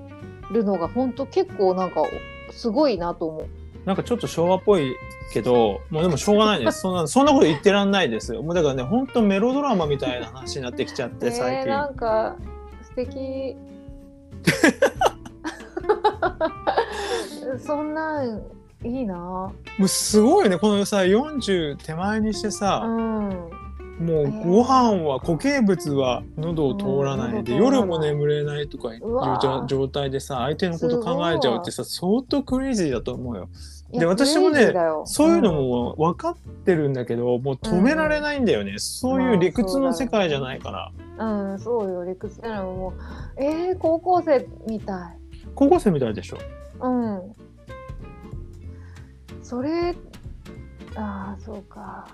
[0.51, 2.03] るのが本当結構なんか
[2.51, 3.49] すごいなと思う。
[3.87, 4.95] なんかちょっと昭和っぽい
[5.33, 6.81] けど、もうでもしょうがないです。
[6.81, 8.43] そんな、そんなこと言ってらんないですよ。
[8.43, 11.71] もうだからね、本当メロドラマみたいな話になってきちゃって、最えー、近。
[11.71, 12.37] なんか
[12.83, 13.57] 素敵
[17.65, 18.43] そんなん
[18.85, 23.60] いいなもうすごいね、このさ、40手前にしてさ、うん
[24.01, 33.51] もうご飯は固形物は喉を通らないで、夜も眠れないとかいう状状態でさ相手のこと考えちゃうってさ相当クレイジーだと思うよ。
[33.93, 34.73] で私もね
[35.05, 41.53] そういうのも分かってるんだけど、もう止められないんだよね、そういう理屈の世界じゃないから。
[41.53, 42.41] うん、そうよ理屈。
[42.41, 42.95] なのも
[43.37, 45.19] うえー、高校生みたい。
[45.55, 46.39] 高校生みたいでしょ。
[46.81, 47.35] うん。
[49.43, 49.95] それ
[50.95, 52.07] ああそうか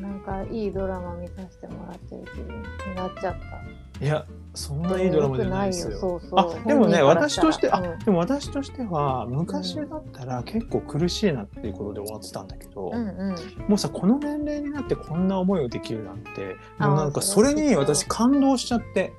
[0.00, 4.04] なんかいいドラマ見させてもらってる気分になっちゃった。
[4.04, 5.92] いやそんないいドラマじゃないですよ。
[5.92, 5.98] よ。
[5.98, 6.60] そうそう。
[6.62, 13.36] あでもね私として、あうんでも私としては昔だったら結構苦しいなっていうことで終わってたんだけど、うんうん。
[13.68, 19.12] もうさこの年齢になってこんな思いをできるなんてもうなんかそれに私感動しちゃって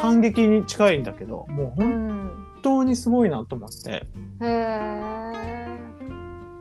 [0.00, 2.30] 感激に近いんだけどもうう本ん。
[2.62, 3.90] 当にすごいなと思って。
[3.90, 4.04] へ
[4.40, 5.63] え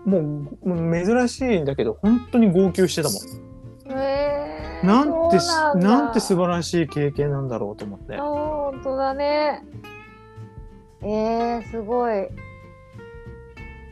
[0.06, 3.98] もうもう珍しいんだけど本当に号泣してたもん。
[3.98, 5.88] へえなんてそうだ。
[5.88, 8.18] なんて素晴らしい経験なんだろうと思って。
[8.18, 9.64] 本当だね。
[11.02, 12.28] えー、すごい。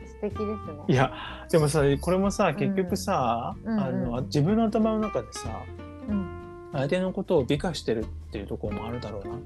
[0.06, 0.54] 素敵ですね。
[0.88, 1.12] いや
[1.50, 3.80] でもさこれもさ結局さ、うんうん。
[3.80, 5.62] あの自分の頭の中でさ
[6.08, 6.38] うん。
[6.72, 9.40] 相手のことを美化してるっていうところもあるだろうなと思っ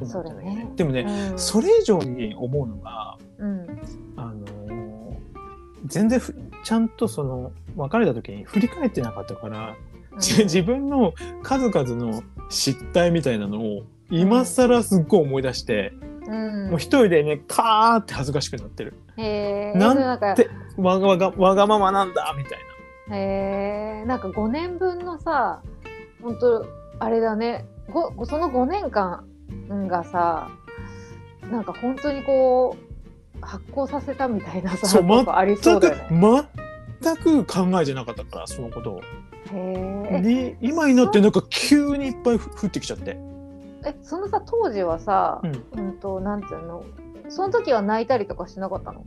[0.00, 0.70] てそれね。
[0.76, 1.00] でもね、
[1.32, 1.38] うん。
[1.38, 3.18] それ以上に思うのが
[5.86, 9.76] 全然ふちゃんとその別れた時に振り返ってなかったから、
[10.18, 15.92] じ自分の数々の失態みたいなのを今更すっごい思い出して、
[16.26, 18.94] うん、もう一人でねカーって恥ずかしくなってる。
[19.16, 19.78] へー。
[19.78, 22.58] なんてわがわがわがままなんだみたい
[23.10, 25.62] へえなんか5年分のさ
[26.22, 26.66] 本当
[26.98, 27.66] あれだね。
[27.88, 29.24] ごその5年間
[29.86, 30.50] がさ
[31.50, 32.85] なんか本当にこう
[33.40, 35.30] 発行させたみたいなさそう全く
[35.90, 36.08] ね。
[37.00, 39.02] 全く考えてなかったからそのことを。
[39.52, 43.16] へえで今になってなんか急にいっぱいふ降ってきちゃって、
[43.84, 46.84] えそのさ当時はさうん、どうんとなんていうの？
[47.28, 49.04] その時は泣いたりとかしなかったの？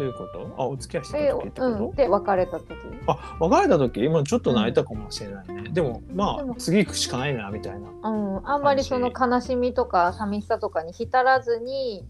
[0.00, 0.54] ういうこと？
[0.58, 1.94] あお付き合いしてえた時ってこと、うん。
[1.94, 2.66] で別れた時
[3.06, 4.04] あ別れた時？
[4.04, 6.52] 今ちょっと泣いたかもしれないね、でもまでも。
[6.52, 8.10] あ次行くしかないなみたいな。
[8.10, 8.48] うん。
[8.48, 12.04] あんまりその悲しみとか寂しさとかに浸らずに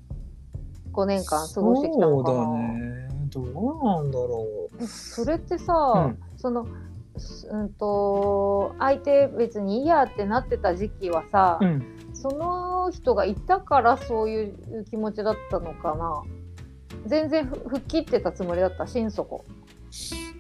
[0.95, 2.39] 5年間過ごしてきたのかな。
[2.39, 3.09] そうだね。
[3.31, 4.47] どうなんだろ
[4.81, 6.19] えそれってさ、うん。
[6.37, 6.67] その
[7.17, 16.23] すうんと相手別にいいやってなってた時期はさ、う、うん、その人がいたからそういう気持ちだったのかな。
[17.07, 19.45] 全然ふ吹っ切ってたつもりだった心底。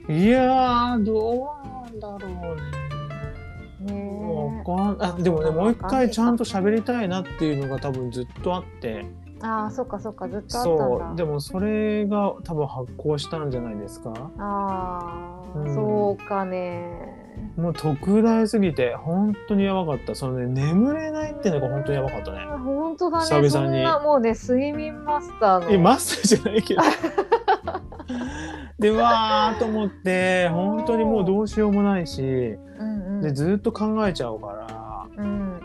[0.08, 3.92] いやーどうなんだろうね。
[3.92, 9.04] ねわかんあでもねもう一回ちゃんと喋りたいなっていうのが多分ずっとあって。
[9.04, 10.84] えああそっかそっかずっとあったんだ。
[11.08, 11.16] そう。
[11.16, 14.12] でもそれが多分発行したんじゃないですか？
[14.38, 15.74] ああ、うん。
[15.74, 17.22] そうかね。
[17.56, 20.14] もう特大すぎて本当にやばかった。
[20.14, 22.38] そのね眠れないっていうのが本当にやばかったね。
[22.64, 23.24] 本当だね。
[23.48, 23.84] 久々に。
[24.04, 25.70] もうね睡眠マスターの。
[25.70, 26.80] えマスターじゃないけど。
[28.78, 32.22] でわーと思って 本当にもうどうしようもないし。
[32.22, 33.20] うんうん。
[33.20, 35.06] でずっと考えちゃうから。
[35.16, 35.60] うん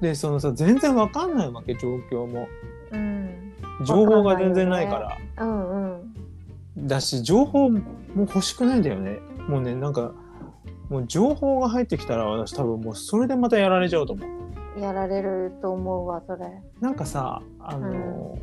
[0.00, 2.48] でそのさ全然わかんないわけ状況も。
[2.90, 3.52] うん。
[3.86, 5.44] 情報が全然ないから。
[5.44, 6.14] うんうん。
[6.86, 7.80] だし情報も
[8.16, 9.18] 欲しくないんだよね。
[9.48, 10.12] もうねなんか
[10.88, 14.80] もう情報が入ってきたら私多分もうそれでまたやられちゃうと思う。
[14.80, 16.46] やられると思うわそれ。
[16.80, 18.38] なんかさあの、好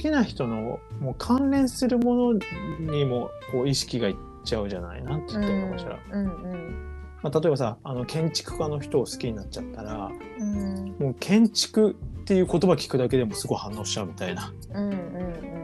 [0.00, 2.38] きな人のもう関連するもの
[2.80, 5.04] にもこう意識がいっちゃうじゃない。
[5.04, 10.96] なんて言ったらいいのかしら、うんうんまあ、例えばさあの建築家の人を好きになっちゃったらうん。
[10.98, 14.52] もう建築っていう言葉聞くだけでもすごい反応しちゃうみたいな。
[14.74, 15.56] うんうん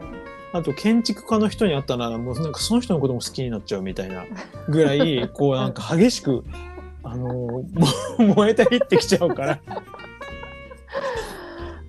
[0.53, 4.23] あと建築家の人に会ったらもうなんかその人のことも好きになっちゃうみたいな
[4.69, 6.43] ぐらい こうなんか激しく
[7.01, 7.65] あのも
[8.19, 9.59] 燃えたりってきちゃうから。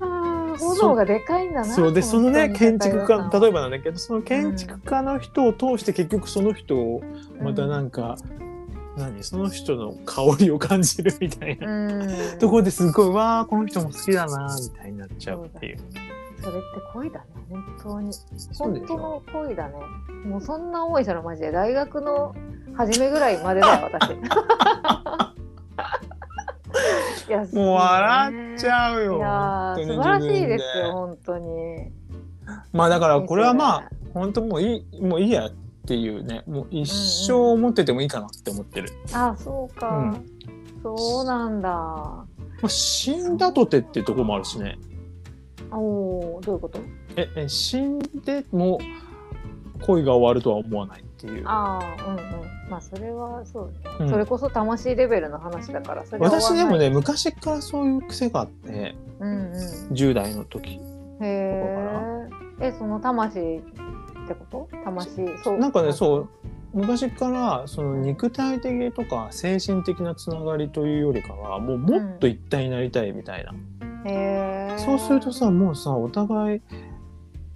[0.00, 7.02] ああ炎がでかいんだなそうでそのね建築家例えばばなんだけどその建築家の人を通して結局その人を
[7.42, 8.16] またなんか、
[8.96, 12.38] 何その人の香りを感じるみたいな、うん。
[12.38, 15.78] ところですごいわあこの人も好きだなみたいになっちゃうっていう。
[16.40, 18.12] それって恋だね本当に。
[18.56, 19.74] 本当の恋だね。
[20.26, 22.34] もうそんな思いしたのマジで大学の
[22.76, 24.12] 初めぐらいまでだよ私。
[27.26, 29.16] いやもう笑っちうゃうよ。
[29.16, 31.90] いや素晴らしいですよ本当に。
[32.72, 35.46] まあだからこれはまあ本当もういいもういいや。
[35.46, 35.50] っ
[35.86, 36.90] ていうねもう一
[37.26, 40.26] 生思っててもいいかなって思ってる、あそうか、うん。
[40.82, 41.68] そうなんだ。
[41.68, 42.26] ま
[42.62, 44.78] あ、死んだとてっていうところもあるしね。
[45.70, 46.78] おおどういうこと？
[47.16, 48.78] ええ死んでも
[49.82, 51.42] 恋が終わるとは思わないっていう。
[51.46, 52.70] ああうんうん。
[52.70, 54.08] まあそれはそうね、うん。
[54.08, 59.56] それこそ魂レベルの話だから私でもね昔からそういう癖があってうんう
[59.92, 60.80] 10代の時ん
[61.22, 62.28] へ
[62.60, 63.62] ええその魂
[64.24, 64.68] ってこと？
[64.84, 65.38] 魂？
[65.42, 65.58] そう。
[65.58, 66.28] なんかねそう。
[66.72, 73.52] 昔からその肉体的とか精神的なつながりというよりかはもうもっと一体になりたいみたいな、
[74.10, 76.60] へえそうするとさもうさお互い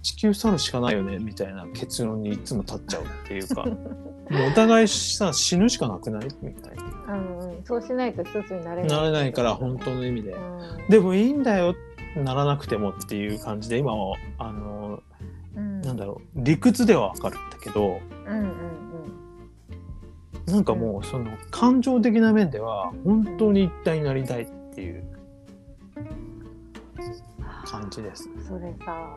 [0.01, 3.65] 地球去るしかないよねみたいな結論にいつも立っちゃうっていうか。
[4.29, 6.27] もうお互いさ死ぬしかなくない？
[6.41, 6.75] みたい
[7.09, 7.63] うんうん。
[7.65, 8.89] そうしないと一つになれない。
[8.89, 10.87] ななれないから本当の意味で、うん。
[10.87, 11.75] でもいいんだよ
[12.15, 15.08] ならなくてもっていう感じで今はあのうん
[15.89, 16.39] なんだろう。
[16.43, 18.53] 理屈ではわかるんだけどうんうん
[20.45, 25.03] なんかもうその感情的な面では本当に一体になりたいっていう
[27.65, 28.29] 感じです。
[28.29, 29.15] うんそれさ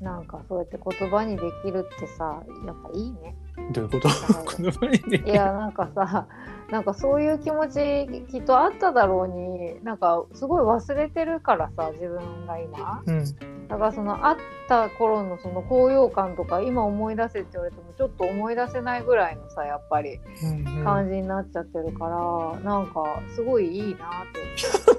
[0.00, 3.36] なんかそうやって言葉にできるってさやっぱいいね。
[3.72, 4.08] どういうこと？
[4.08, 6.26] はいこの場にねいやなんかさ
[6.70, 13.02] なんかそういう気持ちきっとあっただろうになんかすごい忘れてるからさ自分が今。
[13.06, 13.24] うん、
[13.68, 14.36] だからその会っ
[14.68, 20.84] た頃のその高揚感とか今思い出せって言われてもちょっと思い出せないぐらいのさやっぱりうんうん。
[20.84, 24.98] 感じになっちゃってるから、なんかすごいいいなって。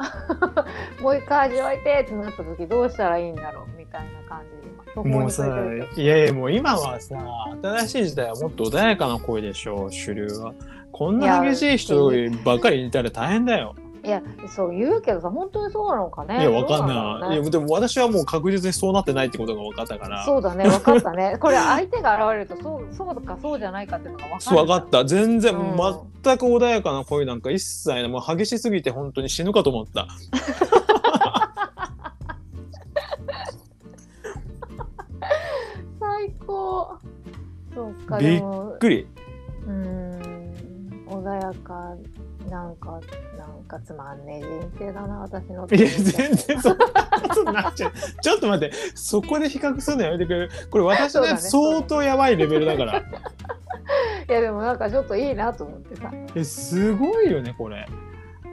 [1.02, 4.60] もう一回味わいてってなった時どうしたらいいんだろうみたいな感じ
[4.96, 5.46] もうさ
[5.96, 7.16] いやいやもう今はさ
[7.62, 10.52] 新しい時代はもっと穏やかな恋でしょう主流は
[10.92, 12.10] こんな激しい人
[12.44, 13.74] ばっかりいたら大変だよ。
[14.02, 16.40] いやそう言うけどさ本当にそうなのかね。
[16.40, 17.28] いやわかんどうだろうね。
[17.28, 20.24] ないいやでも私はもう確実にそうなってないってことが分かったから。
[20.24, 21.36] そうだね分かったね。
[21.38, 24.42] これ相手が現れるとそうそうかそうじゃないかっていうのが分かる。
[24.42, 25.04] そう分かった。
[25.04, 25.76] 全然、うん。
[26.22, 30.08] 全く穏やかな恋なんか一切ないもう激しすぎて本当に死ぬかと思った。
[36.00, 36.96] 最高。
[37.74, 38.42] そうかびっ
[38.78, 39.06] くり。
[39.66, 39.72] うー
[40.16, 40.19] ん
[41.10, 41.96] 穏やか
[42.48, 43.00] なんか
[43.36, 45.66] なんかつまんねえ人生だな私の。
[45.68, 47.92] いや全然そんなことになっちゃう
[48.22, 48.76] ちょっと待って。
[48.94, 50.50] そこで比較するのやめてくれる？
[50.70, 52.98] これ私ねそうだね相当やばいレベルだから。
[54.28, 57.86] いやでもなんかちょっといいなと思ってさ、えすごいよねこれ。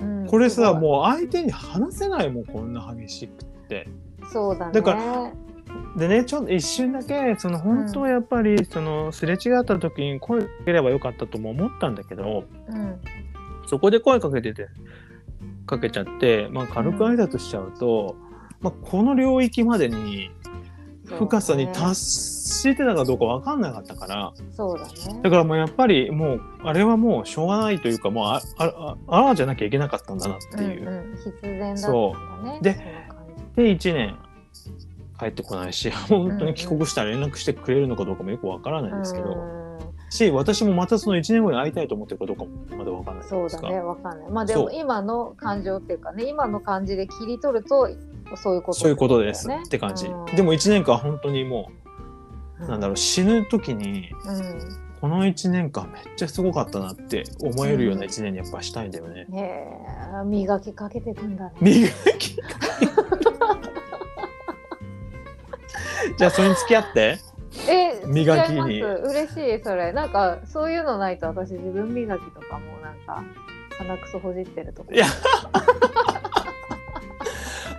[0.02, 3.88] うんこれさもう相手に話せないもんこんな激しくって。
[4.34, 4.72] そうだね。
[4.74, 5.32] だか
[5.98, 13.02] でねちょっと一瞬だけその本当はやっぱり、そのすれ違った時に声かければよかったとも思ったんだけどうん。
[13.68, 14.68] そこで声かけてて
[15.66, 18.16] かけちゃって、まあ、軽く挨拶しちゃうと、
[18.62, 20.32] まあ、この領域までに
[21.06, 25.22] 深さに達してたかどうか分かんなかったからそうだね。
[25.22, 30.82] だからもうやっぱりもうあれはもうしょうがないというかもうあああああじゃなきゃいけなかったんだなっていう。
[30.82, 32.14] うんうん、必然だったんそ
[32.44, 32.60] だね。
[32.62, 32.74] で
[33.56, 34.18] で1年
[35.20, 39.68] 帰ってこないし本当に帰国したら連絡してくれるのかどうかもよく分からないんですけど、うん
[40.10, 43.28] し私もまたその1年後に会いたいと思ってるかどうかもまだ分からない。
[43.28, 44.32] そうだねわかんない。
[44.32, 47.90] まあでも今の感情っていうかね今の感じで切り取ると
[48.36, 50.26] そういうことそういうことですって感じ、うん。
[50.36, 51.72] でも1年間本当にも
[52.62, 54.88] うなんだろう死ぬ時にうん。
[55.00, 59.28] この1年間めっちゃすごかったなって思えるような1年にやっぱしたいんだよね。
[59.32, 59.40] へ
[60.22, 61.52] え磨きかけてくんだね。
[61.60, 61.88] 磨
[62.18, 62.36] き
[66.18, 67.20] じゃあそれに付き合って？
[67.70, 68.82] え磨きに。
[68.84, 69.64] 嬉しい。
[69.64, 69.92] それ。
[69.94, 73.24] なんかそういうのないと私自分磨きとかもなんか
[73.78, 74.92] 鼻くそほじってるとこ。
[74.94, 75.06] いや。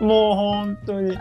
[0.00, 1.18] もう本当に。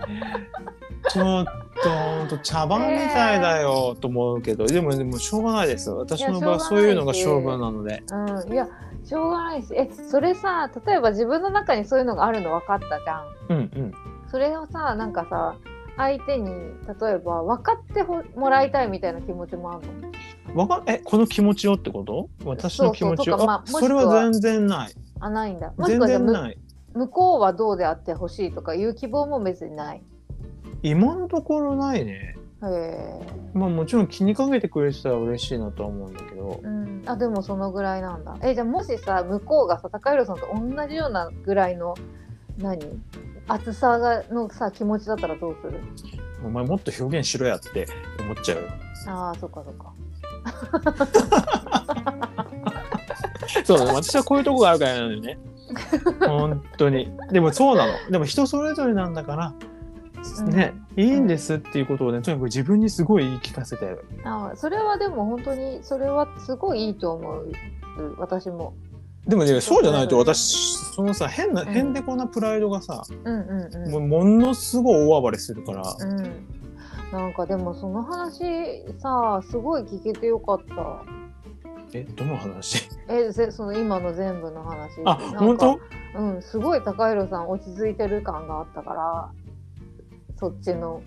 [1.10, 5.90] ちょっと本当茶番みたいだよと思うけど、でもでもしょうがないです。
[5.90, 8.04] 私の場合そういうのがしょうが勝負なので
[8.46, 8.54] うん。
[8.54, 8.68] いや
[9.06, 13.26] しょうがないしえそれさ例えば自分の中にそういうのがあるの分かったじゃん。
[13.50, 13.94] うんうん。
[14.30, 15.56] それをさなんかさ
[15.98, 19.88] 相手に例えば分かってほもらいたいみたいな気持ちもある
[20.54, 20.62] の？
[20.62, 22.30] わかえこの気持ちをってこと？
[22.46, 23.38] 私の気持ちを？
[23.38, 24.94] そうそうとかまああそれは全然ない。
[25.20, 25.74] あないんだ。
[25.76, 26.52] もし全くは
[26.94, 30.04] 向こうはどうであってほしいとかいう希望も別にない。
[30.84, 32.36] 今のところないね。
[32.64, 33.22] へえ、
[33.54, 36.60] まあもちろん気にかけてくれてたら嬉しいなとは思うんだけど。
[36.64, 38.38] うん、あでもそのぐらいなんだ。
[38.42, 41.96] えじゃあもしさ向こうがさ高弘さんと同じようなぐらいの
[42.58, 42.80] 何？
[43.48, 45.80] 熱さがのさ気持ちだったらどうする？
[46.46, 47.88] お前もっと表現しろやって
[48.20, 48.68] 思っちゃうよ。
[49.08, 49.94] ああそっかそっか。
[53.64, 55.40] そう私はこういうとこがあるからなのよね。
[56.26, 57.12] 本当に。
[57.32, 57.94] でもそうなの。
[58.12, 59.54] でも人それぞれなんだから
[60.46, 64.06] ね、いいんですっていうことをねとにかく自分にすごい言い聞かせてる。
[64.24, 67.52] あそれはでも本当にそれはすごいいいと思う。
[68.18, 68.74] 私も。
[69.28, 75.96] でもねそうじゃないと私そのさ変な変でこなプライドがさ、うんうんうん、ものすごい大暴れするから。
[76.00, 76.48] うん。
[77.12, 81.04] なんかでもその話さすごい聞けてよかった。
[81.94, 82.90] えどの話？
[83.08, 85.02] えぜその今の全部の話。
[85.06, 85.80] あ本当？
[86.16, 89.32] うんすごい高弘さん落ち着いてる感があったから
[90.38, 91.02] そっちの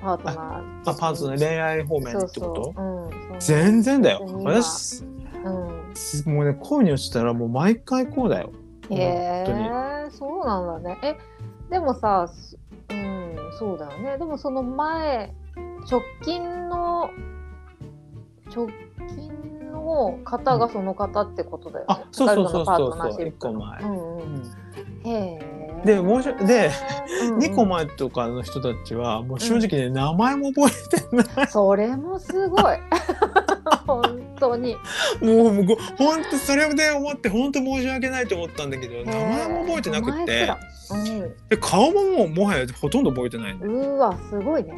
[0.00, 0.90] パートナー。
[0.90, 2.72] あパーツの恋愛方面そうってこと？
[2.74, 3.08] そう、う。
[3.08, 4.26] ん、その全然だよ。
[4.42, 5.04] 私
[5.44, 5.81] うん
[6.26, 8.52] もうね恋に落ちたらもう毎回こうだよ。
[8.90, 10.98] へえそうなんだね。
[11.02, 11.16] え
[11.70, 12.58] でもさす
[12.90, 14.18] うんそうだよね。
[14.18, 15.34] でもその前
[15.90, 17.10] 直近の
[18.54, 18.68] 直
[19.08, 21.86] 近の方がその方ってことだよね。
[21.88, 23.82] あそうそうそうそう高弘のパートナーシップ一個前。
[23.82, 24.42] うんうん、
[25.04, 25.61] へえ。
[25.84, 26.70] でもうしで
[27.22, 27.38] うんうん。
[27.38, 31.46] 2個前とかの人たちはもう正直ね、名前も覚えてない。
[31.48, 32.78] それもすごい。
[33.86, 34.76] 本当に。
[35.20, 40.40] もうご本当それで思って本当申し訳ないと思ったんだけど名前も覚えてなくて。
[40.40, 40.58] すら。
[41.48, 44.74] で顔ももうもはやほとんど覚えてないうわすごいね。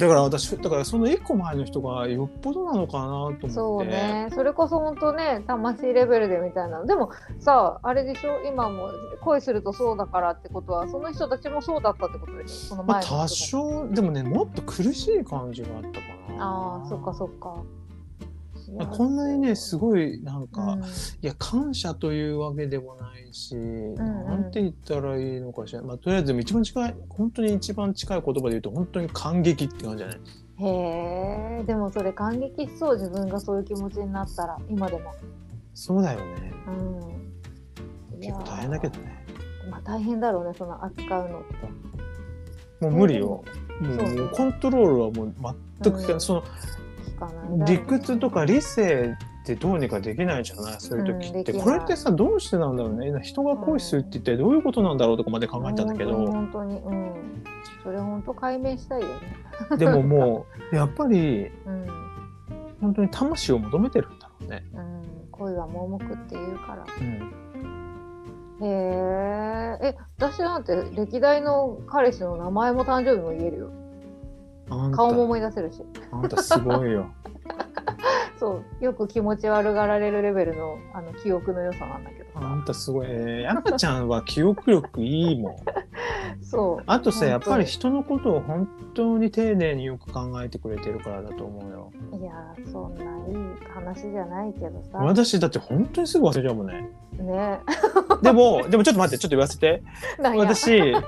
[0.00, 3.50] だから私だからその1個前の人がよっぽどなのかなと思って。
[3.50, 4.28] そうね。
[4.34, 8.40] それこそ本当ね魂レベルでみたいなでもさあれでしょ？
[8.46, 8.90] 今も
[9.22, 12.68] 恋するとそうだからってことはその人たちもそうだったってことでしょ？
[12.70, 16.44] そのまあ、前の人た多ち少でもねもっと苦しい感じがあったかな。
[16.44, 17.62] ああそっかそっか
[18.78, 20.80] こんなにねすごいなんか、うん。
[20.82, 20.84] い
[21.22, 30.18] や感謝というわけでもないし、んなんて言ったらいいのかしら、まあ、とりあえず一番近い本当に一番近い言葉で言うと本当に感激って感じじゃない？
[30.62, 35.14] へえでもそれ感激しそう自分がそういう気持ちになったら今でも。
[35.74, 36.52] そうだよね。
[36.66, 38.20] うん。
[38.20, 39.24] 結構大変だけどね。
[39.70, 42.84] まあ大変だろうねその扱うのって。
[42.84, 43.42] もう無理よ。
[43.80, 45.34] もうそうもうコントロールはもう
[45.82, 46.20] 全くうん。
[46.20, 46.46] その聞
[47.26, 50.80] かな理屈とか理性ってどうにかできないじゃない？
[50.80, 53.12] そういう時って、うんこれってさどうしてなんだろうね。
[53.22, 56.94] 人が恋するって一体どういうことなんだろうとかまで考えたんだけど、本当に本当に。
[56.94, 57.12] うん。
[57.82, 59.76] それ本当解明したいよね。
[59.78, 61.86] でももう やっぱりうん。
[62.80, 64.64] 本当に魂を求めてるんだろうね。
[64.74, 65.02] うん、
[65.32, 66.84] 恋は盲目って言うから。
[68.60, 68.68] うん、へ
[69.82, 69.86] え。
[69.88, 73.70] え、私なんて歴代の彼氏の名前も誕生日も言えるよ。
[74.92, 75.82] 顔も思い出せるし。
[76.12, 77.10] あんたすごいよ。
[78.38, 82.54] そう、よく気持ち悪がられるレベルのあの記憶の良さなんだけどあさ。
[82.54, 83.06] んたすごい。
[83.10, 85.56] えー、山ちゃんは記憶力いいもん。
[86.42, 86.82] そう。
[86.86, 91.92] あとさ、やっぱり本人のことを本当に丁寧によく考えてくれてるからだと思うよ。
[92.18, 93.36] いやー、そんないい
[93.74, 94.98] 話じゃないけどさ。
[94.98, 96.88] 私だって本当にすぐ忘れちゃうもんね。
[97.18, 97.60] ね。
[98.22, 99.82] でも、でもちょっと待って、ちょっと言わせて。
[100.18, 101.02] 私、うん。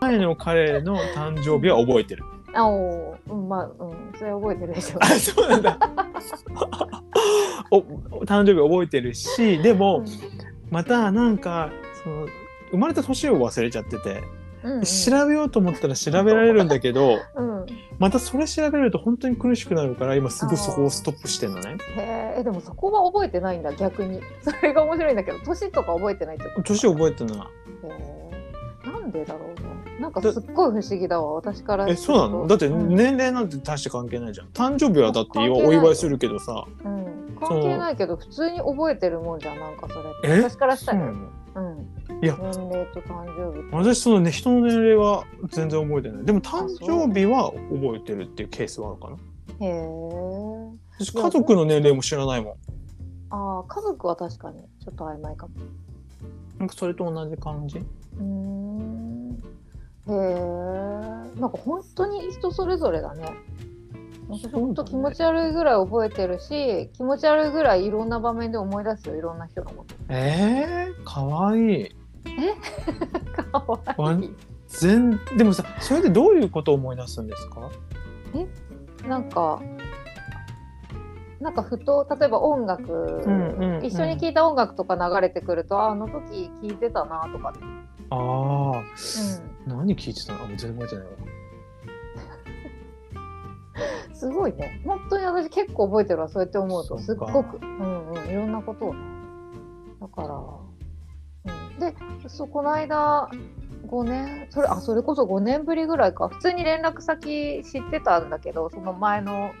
[0.00, 2.24] 前の彼の誕生日は覚えてる。
[2.54, 5.06] あおーうん、まあ、うん、それ覚えてるでしょあ、。
[5.06, 5.78] そうなんだ。
[7.70, 7.80] お、お
[8.24, 10.04] 誕生日覚えてるし、でも、
[10.70, 11.70] またなんか、
[12.02, 12.26] その、
[12.70, 14.22] 生まれた年を忘れちゃってて、
[14.62, 17.66] うん、うん、調べようと思ったら調べられるんだけど、うん。
[17.98, 21.76] またそれ調べると本当に苦しくなるから、今すぐそこをストップしてんのね。
[21.96, 24.20] へーえ、でもそこは覚えてないんだ、逆に。
[24.42, 27.38] それが面白いんだけど、年とか覚えてないってこと年覚えてない。
[27.38, 29.69] へーなんでだろうね。
[30.00, 32.46] なんかすっごい不思議だわ、私からえ、そうなの？
[32.46, 34.48] だってうん年齢なんて大して関係ないじゃん。
[34.48, 36.64] 誕生日はだってお祝いするけどさ。
[36.84, 40.40] うん、関係ないけど、普通に覚えてるもんじゃん、なんかそれって。
[40.40, 40.42] え？
[40.42, 41.12] 私からしたら、
[41.54, 42.22] そうん。
[42.22, 43.68] いや年齢と誕生日。
[43.72, 49.16] 私そのね人の年齢は全然覚えてないでも誕生日は覚えてるっていうケースはあるかな
[49.66, 49.88] へえ。
[50.98, 52.54] 私家族の年齢も知らないもん
[53.30, 55.54] ああ、家族は確かにちょっと曖昧かも。
[56.58, 57.78] なんかそれと同じ感じ？
[57.78, 58.89] うーん。
[60.10, 60.14] へ
[61.36, 61.40] え。
[61.40, 63.24] なんか本当に人それぞれだね。
[64.52, 69.94] 本当気持ち悪いぐらい覚えてるし、気持ち悪いぐらいいろんな場面で思い出すよ、いろんな人のこと。
[70.08, 71.88] えー、かわいい
[73.34, 73.64] か
[73.96, 74.34] わいい。
[74.68, 77.68] 全でもさそれでどういうことを思い出すんですか？
[79.08, 79.60] なんか、
[81.40, 83.84] なんかふと、例えば音楽、んうんうん。
[83.84, 87.54] 一緒に聴いた音楽とか流れてくると、ああの時聴いてたなとか、
[88.10, 88.82] あうあ
[89.66, 91.12] 何聞いてたのあもう全然覚えてないわ。
[94.10, 94.82] ん、 すごいね。
[94.84, 99.00] 本当に私結構覚えてるわ、そうやって思うと、すそっごく、うんうん、いろんなことをね。
[99.98, 101.94] だから、うん、で、
[102.28, 103.30] そうこの間、
[103.86, 106.28] 5年それあそれこそ5年ぶりぐらいか。
[106.28, 109.52] 普通に連絡先知ってたんだけどその前の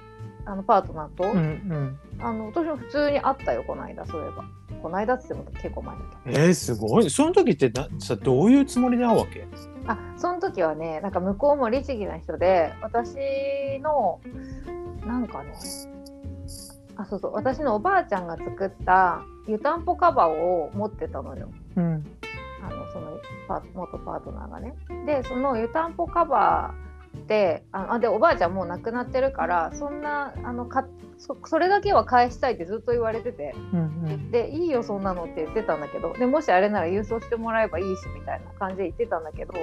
[0.46, 1.98] あのパートナーと、うんうん。
[2.20, 4.44] あの私も普通に会ったよこの間そういえば。
[4.82, 7.10] この間って言っても結構前だけえー、すごい。
[7.10, 9.40] その時ってなさどういうつもりで会うわけ？
[9.40, 9.46] ど
[9.86, 13.14] あその時はねなんか向こうも律儀な人で私
[13.82, 14.20] の
[15.06, 15.52] なんかね
[16.96, 21.50] あそうそう私のおばあちゃんが作った湯たんぽカバーを持ってたのよ。
[21.76, 22.06] うん。
[22.62, 23.18] あのその
[23.48, 24.74] パ元パートナーがね。
[25.04, 26.89] でその湯たんぽカバー
[27.26, 30.84] でああでおばあちゃんもう亡くなってるからそんなあのか
[31.18, 33.54] そそれだけは返したいってずっと言われてて。
[33.72, 34.00] うん
[34.30, 36.12] でいいよそんなのって言ってたんだけど。
[36.14, 39.54] でもしあれなら郵送してもらえばいいしみたいな感じで言ってたんだけど。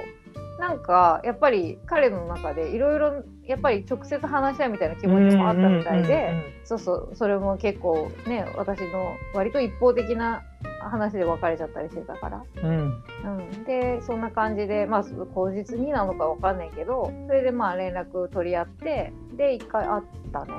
[0.60, 6.32] なんかやっぱり彼の中でいろいろやっぱり直接話したいみたいな気持ちもあったみたいで。
[6.64, 7.16] そうそう。
[7.16, 10.43] それも結構ね私の割と一方的な
[10.89, 12.69] 話で別れちゃったりしてたから、うん。
[12.69, 13.38] うん。
[13.38, 20.53] うん、でそんな感じでまあ口実になのかわかんないけどそれでまあ連絡取り合ってで一回会ったね。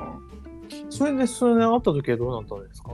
[0.90, 2.90] それでそれで会った時はどうなったんですか？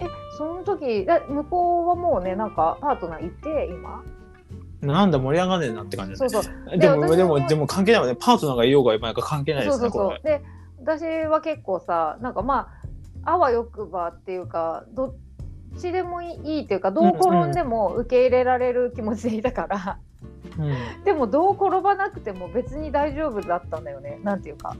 [0.00, 0.06] え
[0.36, 4.02] その時だ向こうはもうねなんかパートナーいて今。
[4.80, 6.78] なんだ盛り上がんねえなって感じそうそう。
[6.78, 8.14] でもでもでも関係ないわね。
[8.14, 10.16] パートナーがいようがいまいが関係ないでそうそうすねこれ。
[10.16, 10.42] そうで
[11.00, 12.68] 私は結構さなんかま
[13.24, 15.14] ああわよくばっていうかどっ
[15.78, 19.98] ちでもいいいいっていうかどう転んでも受け入れられる気持ちでいたから、
[20.58, 21.04] うん。
[21.04, 24.20] でもどう転ばなくても別に大丈夫だったんだよね。
[24.22, 24.76] なんていうか。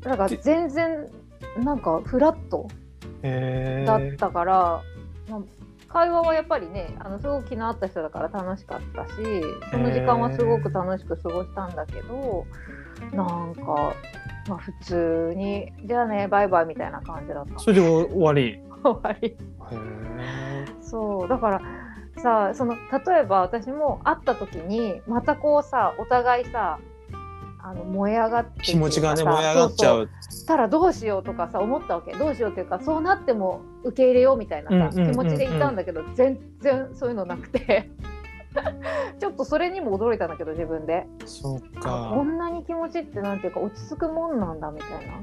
[0.00, 1.08] だから全然
[1.62, 2.68] なんかフラット
[3.22, 4.82] へだっえたから、
[5.28, 5.40] まあ
[5.88, 9.12] 会話はやっぱりねあのすごく気の合った人だから楽しかったし
[9.72, 12.46] その時間はすごく楽しく過ごしたんだけど
[13.12, 13.94] なんか、
[14.48, 17.58] まあ、普通にじゃあねバイバイみたいな感じだった。
[17.58, 18.42] それで終わり。
[18.42, 19.36] へ終わり。
[19.72, 21.60] えそうだから
[22.20, 26.78] さその例えば私も会った時にまたこうさお互いさ
[27.62, 32.12] あの燃え上がって気持ちがね燃え上がっちゃそううしたらどうしようとかさ思ったわけ。
[32.14, 37.90] どうしようっていうかそうなっても受け入れようみたいなさ、気持ちでいたんだけど全然そういうのなくて。
[39.20, 41.06] ちょっとそれにも驚いたんだけど自分で。
[41.24, 42.12] そうあか。
[42.12, 45.14] こんなに気持ちってなんていうか落ち着くもんなんだみたいな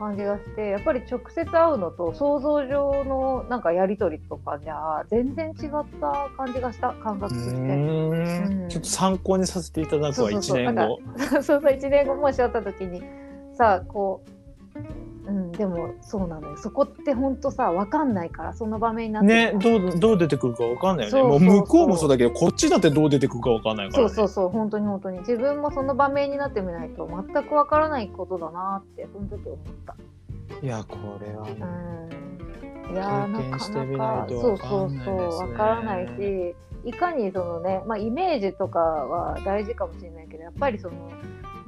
[0.00, 5.70] 感じがしてやっぱり直接会うのと想像上のなんかやり取りとかじゃ全然違っ
[6.00, 7.56] た感じがした感う覚として。
[7.56, 10.56] ーうちょっと参考にさせていただくわ1そうそうそう。
[10.56, 11.00] 年後。
[11.30, 13.02] そうそう1年後もし会った時に
[13.52, 14.22] さこ
[15.19, 16.56] う、うん、でもそうなのよ。
[16.56, 21.46] そこってほんとさ分かんないからその場面になってねどうどう出てくるかわかんないよね。
[21.48, 25.18] 向こうもそうだけどこっちだってどう出てくるかわかんないから、ね、そうそうそう本当に本当に。
[25.20, 29.96] 自分もその場面になってみないと全く分からないことだなってその時思った。
[30.62, 31.56] いやこれはね
[32.88, 32.94] うん。
[32.94, 41.10] いやーなかなかそうそうそう分からないしいかにそのね、まあ、イメージとかは大事かもしれないけどやっぱりその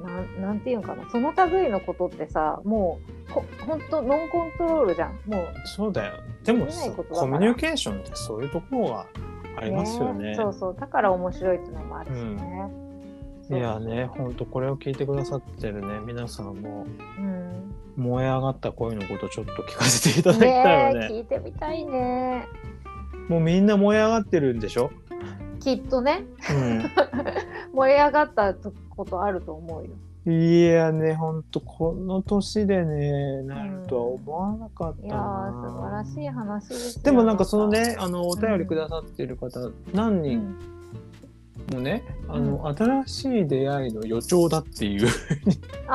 [0.03, 1.09] なんなんていうんかな。
[1.09, 2.99] その類のことってさも
[3.29, 5.11] うほほんとノンコントロールじゃん。
[5.25, 6.13] もそうだよ。
[6.43, 9.07] でもコミュニケーションってそういうところが
[9.57, 10.35] あうりますよね。
[10.35, 10.75] そうそう。
[10.79, 12.69] だから面白いっていうのもあるしね、
[13.49, 15.99] いやねほんとこれを聞いてくださってるね。
[16.05, 16.85] 皆さんも
[17.17, 17.75] うん。
[17.95, 22.47] 燃え上がった恋のことちょっと聞かせていただきたいよねねえ聞いてみたいね
[23.29, 24.89] もうみんな燃え上がってるんでしょ、
[25.63, 26.23] きっとね。
[26.51, 26.83] うん。
[27.73, 28.53] 盛り上がった
[28.89, 29.89] ことあると思うよ。
[30.25, 35.71] いやね、ほんと、この年でね、なるとは思わなかったいやーな。
[35.71, 37.03] 素晴らしい話ですよ。
[37.03, 40.55] でもなんかそのね、あの、お便りくださってる方、何う人ん
[41.73, 45.07] もね、あの、新しい出会いの予兆だっていう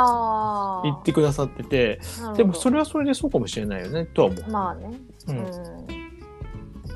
[0.84, 2.00] 言ってくださってて、
[2.36, 4.50] でもそれはそれでそうかもしれないよね、とは思う。
[4.50, 4.90] まあね。
[5.28, 5.42] ううんん、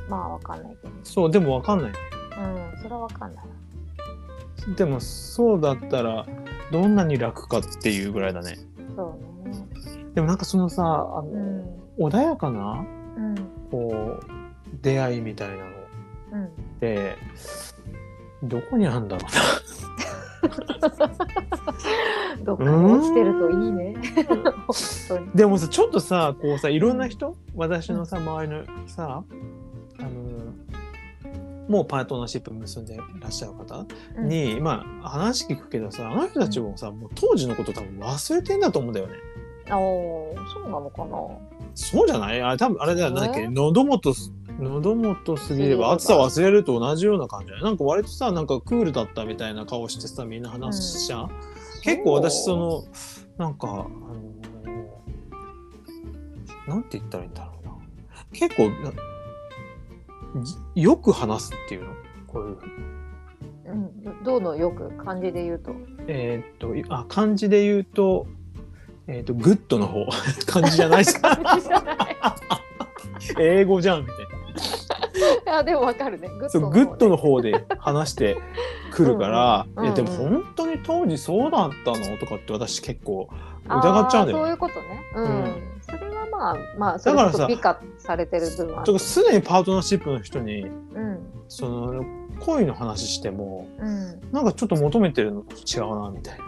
[0.09, 0.93] まあわかんないけど。
[1.03, 1.93] そう、でもわかんない。
[2.43, 3.45] うんそれはわかんない。
[4.77, 6.27] でもそうだったら、
[6.71, 8.59] どんなに楽かっていうぐらいだね。
[8.97, 9.67] そうね。
[10.15, 11.29] でもなんかそのさ、あの、
[11.99, 12.07] うん。
[12.09, 12.85] 穏やかな、
[13.17, 13.35] うん。
[13.71, 14.27] こう、
[14.83, 15.63] 出会いみたいなの。
[16.33, 16.45] うん。
[16.45, 16.49] っ
[16.81, 17.17] て、
[18.43, 19.27] どこにあるんだろ
[22.45, 23.95] どっかに落ちてるといいね。
[24.27, 24.43] 本
[25.09, 25.25] 当に。
[25.25, 25.33] うな。
[25.35, 29.25] でもさ、ちょっとさ、こうさ、いろんな人、私のさ、周りのさ、
[29.99, 30.11] あの、
[31.73, 34.29] もうパートナーシップ結んでらっしゃる方うん。
[34.29, 39.15] に、まあ、話聞くけどさ、あの人たちもさ、もう当時のこと多分忘れてんだと思うんだよね。
[39.71, 39.79] あー
[40.53, 41.17] そうなのかな？
[41.75, 42.43] そうじゃない？
[42.43, 51.31] あれ多分、あれだよ、なんだっけ、え喉元す、喉元過ぎれば暑さ忘れると同じような感じなんか割とさ、なんかクールだったみたいな顔してさ、みんな話しちゃう？
[51.83, 52.85] 結構私その
[53.39, 57.73] なんかあのーなんて言ったらいいんだろうな。
[58.33, 58.71] 結構
[60.75, 61.91] よく話すっていうの？
[62.27, 62.59] こういう。
[63.67, 64.05] うん。
[64.25, 64.91] どどうのよく？
[65.05, 65.73] 漢字で言うと。
[66.07, 68.27] えーっといあ漢字で言うと
[69.07, 70.07] えーっと good の方。
[70.47, 71.39] 漢字じゃないですか？
[73.39, 74.17] 英語じゃんみたい
[75.55, 76.29] あでもわかるね。
[76.29, 78.37] グッドグッドの方で話して
[78.91, 82.17] くるからうんうんいやでもうん本当に当時そうだったの？
[82.19, 83.29] とかって私結構
[83.67, 84.45] 疑っちゃうんだよね。
[84.45, 85.03] そういうことね。
[85.15, 85.25] うん。
[85.25, 85.72] うん
[86.43, 91.19] はまあまあそれこだからさそ美化されてる部分はすでにパートナーシップの人にうん
[91.49, 92.05] その
[92.41, 94.21] 恋の話してもうん。
[94.33, 96.45] なんかちょっと求めてるのと違うなみたいな。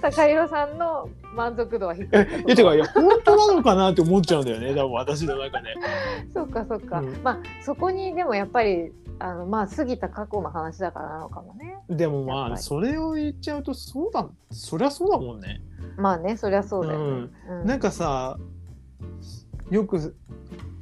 [0.00, 2.08] 高弘さんの満足度は低い。
[2.12, 5.74] えいやてかいや本当なのかなって思っちゃうんだよね多分私の中で。
[6.32, 7.00] そうかそうか。
[7.00, 11.78] うんまあそこにでもやっぱりあのまあ過ぎた過去の話だからなのかもね。
[11.88, 15.60] でもまあそれを言っちゃうとそうだそりゃそうだもんね。
[15.96, 17.30] まあねそりゃそうだよね。
[17.48, 18.38] うんなんかさ
[19.70, 20.16] よく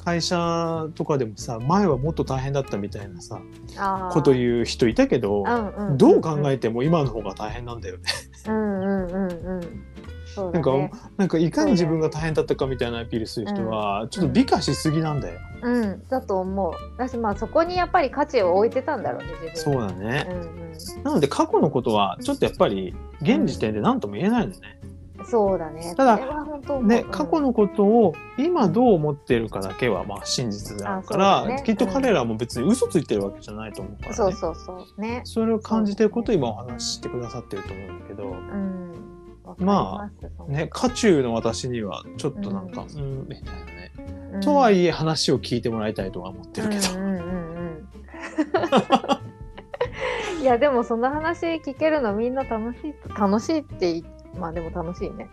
[0.04, 3.42] 会社とかでもさ前はもっと大変だったみたいなさ
[4.12, 8.04] こと言う人いたけど、うんうんんどう考えても今の方が大変なんだよね。
[8.46, 9.84] うんうんうんうん。
[10.38, 10.92] そうなんかだね。
[11.16, 15.38] なんかいかに自分が大変だったかみたいなアピールする人はちょっと美化しすぎなんだよ。
[15.62, 16.72] うんだと思う。
[16.96, 20.26] 私まあそこにやっぱり価値を置いてたんだろうね自分そうだね。
[20.30, 20.44] うんう
[21.00, 21.02] ん。
[21.02, 24.78] なので過去のことはちょっとやっぱり現時点で何とも言えないのね。
[25.24, 25.94] そうだね。
[25.96, 26.24] ただね、
[27.00, 34.14] うん過去のことを今どう思ってるかだけはまあ真実だから、あそうだねきっと彼らも別に嘘ついてるわけじゃないと思うからね。
[34.14, 35.22] そうそうそうね。
[35.24, 39.17] それを感じてることを今お話ししてくださってると思うんだけど、うん。
[39.58, 43.92] まますそのね、渦中の私にはちょっとなんか、うん、みたいなね。
[44.32, 46.94] うんとはいえ話を聞いてもらいたいとは思ってるけど。
[46.94, 47.88] うんうんうんうん
[50.40, 54.02] いやでもその話聞けるのみんな楽しい楽しいって
[54.38, 55.28] まあでも楽しいね。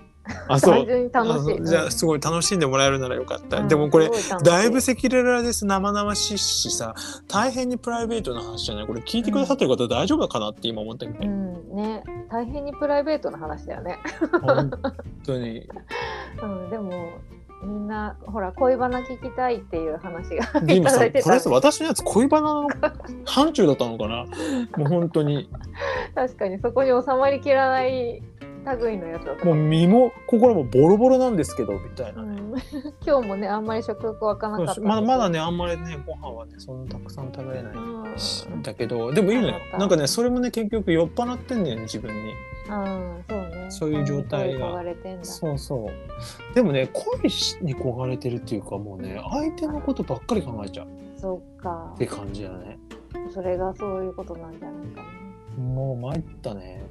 [0.47, 0.71] あ、そ
[1.11, 1.65] 単う。
[1.65, 3.57] じゃあすごい楽しんでもらえるならよかった。
[3.57, 3.67] うん。
[3.67, 4.09] でもこれ、
[4.43, 6.95] だいぶ赤裸々です生々しいしさ
[7.27, 8.87] 大変にプライベートな話じゃない。
[8.87, 11.75] これ聞いてくださってる方大丈夫かなって今思ったけど、うん。
[11.75, 12.03] ね。
[12.29, 13.97] 大変にプライベートな話だよね。
[14.41, 14.71] 本
[15.25, 15.67] 当に。
[16.41, 16.69] うん。
[16.69, 16.91] でも
[17.63, 20.43] みんなほら恋バナ聞きたいっていう話が
[20.73, 21.25] いたださいてた。
[21.25, 22.67] これさ私のやつ恋バナの
[23.25, 24.25] 範疇だったのかな。
[24.77, 25.49] もう本当に。
[26.13, 28.21] 確かにそこに収まりきらない
[28.73, 32.59] 類のやつもう身も心もボロボロなんですけどみたいなね、うん。
[33.05, 34.81] 今日もねあんまり食欲湧かなかった。
[34.81, 38.17] まだまだねあんまりねご飯はねそんなたくさん食べれないうん。
[38.17, 39.55] しだけどでもいいのよ。
[39.77, 42.31] なんかねそれもね結局酔っ払ってんだよね自分に。
[42.67, 43.65] うんそうね。
[43.69, 44.83] そういう状態が。
[45.21, 45.87] そうそ
[46.51, 46.55] う。
[46.55, 47.21] でもね恋
[47.61, 50.87] に焦がれてるっていうかもうね相手のことばっかり考えちゃう。
[51.15, 51.91] そっか。
[51.95, 52.79] って感じだね。
[53.31, 55.03] それがそういうことなんじゃないか
[55.57, 56.83] もう参ったね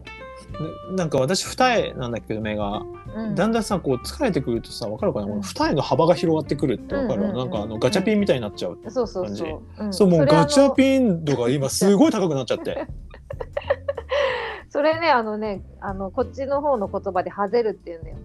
[0.91, 2.83] ななんか私二重なんだけど目が、
[3.15, 5.31] な、うん、だんだんさこう疲れてくるとさわかるかな、うん。
[5.33, 9.93] この二重の幅が広がってくるってわかる、うんうんうんなんかあのガチャピンみたいになっちゃう、そうそうそう、うん。
[9.93, 12.87] そうもうガチャピン度が今すごい高くなっちゃって。
[14.71, 18.17] それねあのねあのこっちの方の言葉で「はぜる」っていうんだよ。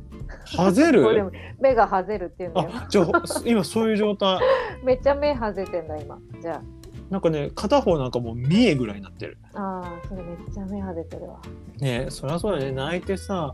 [0.58, 1.32] はぜる？
[1.62, 2.70] 目がはぜるっていうんだよ。
[2.74, 4.40] あじゃあ今そういう状態。
[4.84, 6.18] めっちゃ目はぜてんだ今。
[6.42, 6.62] じゃ
[7.10, 9.38] なんかね片方なんかもう三重ぐらいになってる。
[9.56, 11.40] ああーそれめっちゃ目はぜてるわ。
[11.80, 12.72] ねそりゃそうだね。
[12.72, 13.54] 泣いてさ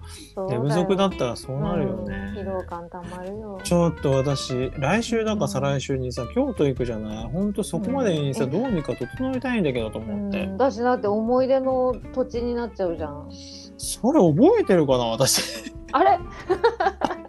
[0.50, 3.60] 寝不足だったらそうなるよね、うん疲労感たまるよ。
[3.64, 5.50] ちょっと私来週だかうん。
[5.50, 7.24] 再来週にさ京都行くじゃない？
[7.26, 8.52] ほんとそこまでにさ、うん。
[8.52, 13.30] どうにか整えたいんだけどと思って、うん、だしだって思い出の土地になっちゃうじゃん。
[13.78, 15.72] それ覚えてるかな私。
[15.94, 16.20] あれ？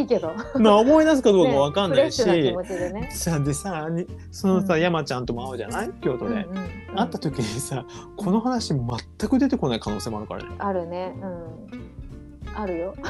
[0.00, 0.32] いいけど。
[0.58, 2.52] まあ思い出すかどうかわかんないし、ね
[2.92, 3.10] ね。
[3.12, 4.80] さでさにそのさ、うん。
[4.80, 5.90] 山ちゃんとも会うじゃない？
[6.00, 6.96] 京都で、うんうんうん。
[6.96, 7.84] 会った時にさ
[8.16, 8.86] この話全
[9.28, 11.14] く出てこない可能性もあるからね、あるね。
[11.22, 12.54] うん。
[12.54, 12.94] あるよ。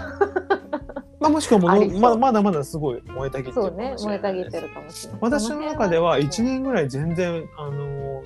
[1.20, 1.68] まあ、もしくはも
[2.00, 8.22] ままだまだすごい燃えたぎってるそうね燃えたぎってるるかもしれない私の中では1年ぐらい全然あの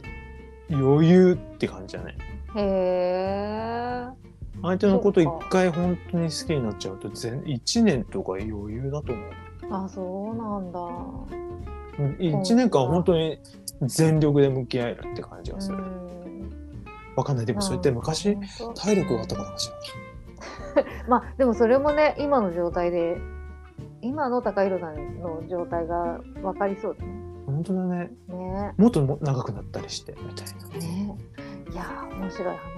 [0.70, 2.16] 余裕って感じだね。
[2.56, 4.23] へえ
[4.64, 9.30] 相手のこと一回本当に好きになっちゃうと全1年とか余裕だと思う。
[9.70, 10.80] あそうなんだ。
[12.18, 13.38] 1年間本当に
[13.82, 16.50] 全力で向き合えるって感じがする、うん。
[17.14, 17.46] わかんない。
[17.46, 18.38] でもそれって昔
[18.74, 19.70] 体力があったからかし
[21.08, 23.18] まあでもそれもね今の状態で
[24.00, 27.12] 今の高弘さんの状態が分かりそうだね。
[27.12, 28.10] ら本当だね。
[28.28, 28.74] ね。
[28.78, 30.86] もっとも長くなったりしてみたいな。
[30.86, 31.18] ね。
[31.70, 32.73] いやー面白い話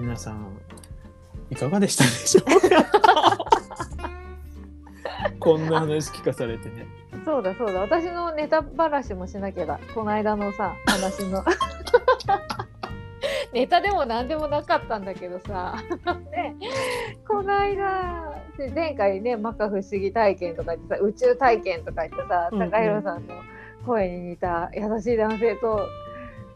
[0.00, 0.58] 皆さん
[1.50, 3.38] いかがでしたでしょうか？
[5.38, 6.86] こんな話聞かされてね。
[7.24, 7.32] 当。
[7.32, 7.80] そうだそうだ。
[7.80, 11.44] 私のネタ話もしなきゃだこの間のさ話の。
[13.52, 15.74] ネタでも何でもなかったんだけどさ、
[16.32, 16.54] ね、
[17.26, 23.34] この間で前回ね摩訶不思議体験とか言ってさ宇宙体験とか言ってさ高弘さんの
[23.84, 25.88] 声に似た優しい男性と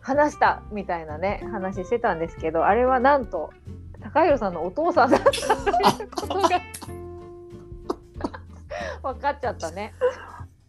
[0.04, 3.50] 話したみたいなね話してたんですけどあれはなんと
[4.00, 6.48] 高弘さんのお父さんだったということが
[9.02, 9.94] 分かっちゃったね。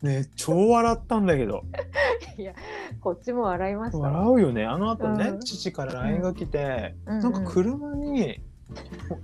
[0.01, 1.63] ね超笑ったんだけど。
[2.38, 2.53] いや、
[2.99, 3.97] こっちも笑いました。
[3.97, 4.65] 笑うよね。
[4.65, 5.39] あの後ね、うん。
[5.39, 7.19] 父から LINE が来て、うん。
[7.19, 8.41] なんか車に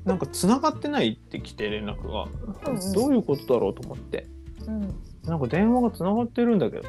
[0.05, 2.27] なんか繋がってないって来て連絡が、
[2.69, 2.93] うんうん。
[2.93, 4.27] どういうことだろうと思って。
[4.65, 4.95] うん。
[5.25, 6.83] なんか電話が繋がってるんだけど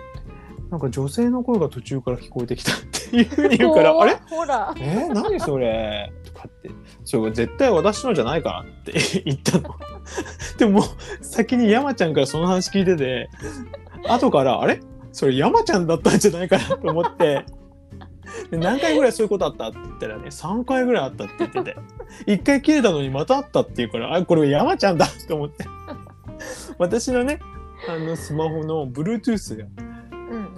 [0.73, 4.15] なんか女性の声が途中から聞こえてきたっていうふうに言うからあれ？
[4.31, 4.73] ほら。
[4.79, 5.07] え？
[5.11, 6.11] ー、何それ？
[6.25, 6.71] とかって。
[7.05, 9.75] それ絶対私のじゃないからって言ったの。
[10.57, 10.83] でも
[11.21, 13.29] 先に山ちゃんからその話聞いてて
[14.09, 14.81] 後からあれ？
[15.13, 17.45] それ山ちゃんだったんじゃないかなと思って。
[18.51, 21.77] で何回ぐらいそういうことあったって言ったらね3回ぐらいあったって言ってて。
[22.25, 25.67] 1回切れたのにまたあったっていうからあこれ山ちゃんだと思って。
[26.79, 27.41] 私のね
[27.87, 29.92] あのスマホの Bluetooth が。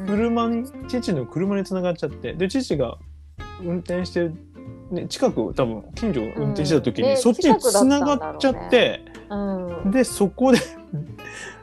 [0.06, 2.98] 車に父の車につながっちゃってで父が
[3.62, 4.34] 運転してる、
[4.90, 9.90] ね、近く多分近所を運転してた時に、うんねそっちにつながっちゃって、うん。
[9.90, 10.58] でそこで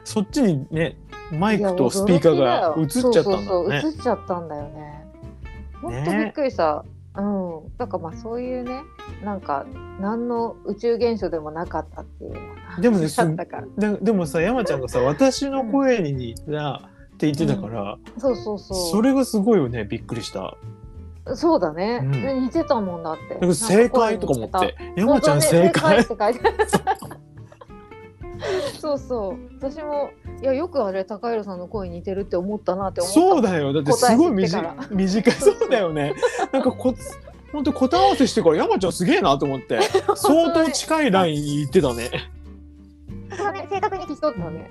[0.04, 0.96] そっちにね
[1.32, 3.82] マイクとスピーカーが映っちゃったんだそうそうそうね。
[3.84, 5.04] 映っちゃったんだよね。
[5.80, 6.84] ほんとびっくりした。
[7.16, 7.76] うん。
[7.78, 8.82] だからまあそういうね、
[9.24, 9.66] なんか
[10.00, 12.32] 何の宇宙現象でもなかったっていう。
[12.80, 13.06] でもね
[14.00, 16.88] でもさ山ちゃんがさ私の声に似た
[17.30, 18.90] って言ってたから、そうそうそう。
[18.90, 20.56] それがすごいよねびっくりした。
[21.34, 22.10] そうだね、うん。
[22.10, 23.54] で似てたもんだって。
[23.54, 24.74] 正解とか思って。
[24.96, 26.40] 山ちゃん正正解って書いて
[28.80, 29.36] そうそう。
[29.60, 30.10] 私も
[30.42, 33.20] いやよくあれ高弘さんの声に似てるって思ったなって思った。
[33.20, 33.72] そうだよ。
[33.72, 35.32] だってすごい短い短い。
[35.34, 36.14] そうだよね。
[36.52, 36.94] なんかこ
[37.52, 39.78] 本当答え合わせしてから山ちゃんすげえなと思って。
[40.16, 42.10] 相当近いラインに行ってたね。
[43.30, 44.68] そこはね、正確に聞き取ったね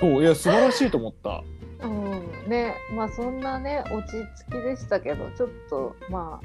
[0.00, 1.42] そういや素晴らしいと思った。
[1.82, 2.48] うん。
[2.48, 6.40] ねまあそんなね落ち着きでしたけどちょっとま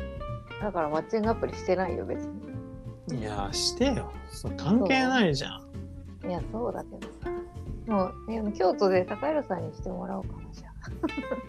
[0.59, 2.27] あだからマッチングアプリしてないよ別
[3.07, 3.19] に。
[3.19, 4.11] いやしてよ。
[4.29, 6.29] そう関係ないじゃん。
[6.29, 7.29] いやそうだけどさ。
[7.87, 10.71] もうでも京都で高弘さんにしてもらおうかなじゃ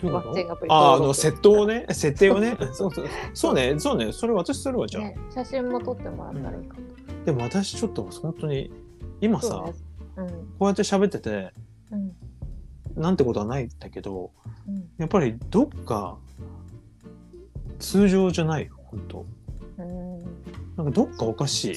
[0.01, 0.27] どういうこと？
[0.29, 1.87] マッチングアプリああの設定をね。
[1.91, 2.57] 設定をね。
[2.73, 3.07] そうそう。
[3.35, 3.79] そうね。
[3.79, 4.13] そうね。
[4.13, 6.83] それ私するわじゃあ、ね写真も撮ってもらったらいいかも、
[7.27, 8.73] でも私ちょっと本当に
[9.21, 9.73] 今さ、そうね
[10.17, 10.27] うん。
[10.29, 11.51] こうやって喋っててうん
[12.97, 14.31] なんてことはないんだけど
[14.69, 14.89] うん。
[14.99, 16.19] やっぱりどっか
[17.79, 19.27] 通常じゃない本当。
[19.79, 20.23] うん。
[20.77, 21.73] なんかどっかおかしい。
[21.73, 21.77] うん。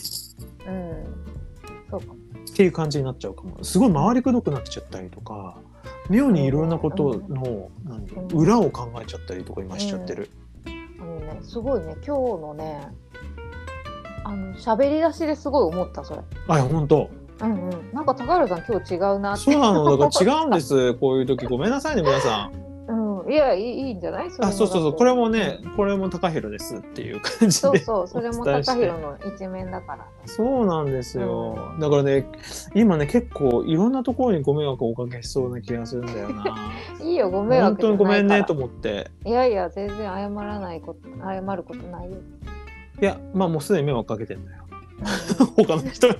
[1.90, 2.08] そうか。
[2.08, 3.64] もっていう感じになっちゃうかも。
[3.64, 5.58] すごい回りくどくなっちゃったりとか
[6.10, 8.38] 妙にいろんなことの、何うん。
[8.38, 10.30] 裏を考えちゃったりとか今しちゃってる、
[11.00, 12.88] あのねすごいね今日のね
[14.24, 16.22] あの喋り出しですごい思ったそれ。
[16.48, 17.10] あ本当
[17.42, 17.94] うんうん。
[17.94, 19.52] なんか高原さん今日違うなって。
[19.52, 20.94] そうなのだから違うんです。
[21.00, 21.46] こういう時。
[21.46, 22.66] ごめんなさいね皆さん。
[22.88, 23.32] うん。
[23.32, 24.30] いやいいいいんじゃない？
[24.30, 24.94] そあそうそうそう。
[24.94, 28.08] これもねこれも高弘ですっていう感じでそうそう。
[28.08, 30.06] それも高弘の一面だから。
[30.28, 32.28] そうなんですよ、だからね
[32.76, 36.44] 今ね結構いろんなところにご迷惑をおかけしそうな気がするんだよな。
[37.04, 39.10] いいよご迷惑本当にごめんねと思思って。
[39.26, 42.18] いやいや全然謝らないこと謝ることないよ、
[43.02, 44.64] いやまあもうすでに迷惑かけてんだよ。
[45.00, 45.46] うん。
[45.66, 46.14] 他の人に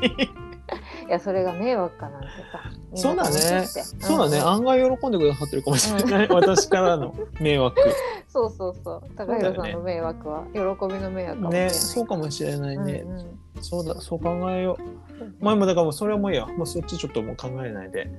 [1.08, 3.68] いやそれが迷惑かなんてさそうだね
[4.00, 7.80] そうだね、ん案外喜んでくださってるかもしれない、私からの迷惑。
[8.30, 9.02] そうそうそう。
[9.16, 13.38] 高弘さんの迷惑は、喜びの迷惑かもねそうかもしれないね、うんうん。
[13.62, 15.44] そうだそう考えよう。
[15.44, 16.46] まあ今だからもうそれはもういいや。
[16.46, 18.10] もうそっちちょっともう考えないで。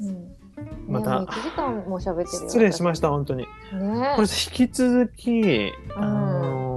[0.00, 0.32] うん。
[0.88, 3.46] またねもう1時間も喋ってるよ失礼しました本当に。
[3.72, 3.76] 私。
[3.76, 4.12] ね。
[4.16, 6.74] これ引き続き、あのー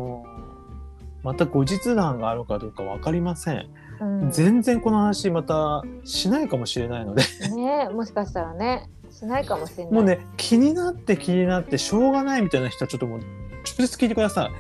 [1.28, 3.68] また後日談があるかどうか分かりません、
[4.00, 4.32] うん。
[4.32, 7.24] 全然この話またしないかもしれないので。
[7.56, 8.90] ねもしかしたらね。
[9.10, 9.94] しないかもしれない。
[9.94, 13.26] もうね気になって気になってしょうがないみたいな人はちょっともう直
[13.66, 14.52] 接聞いてください。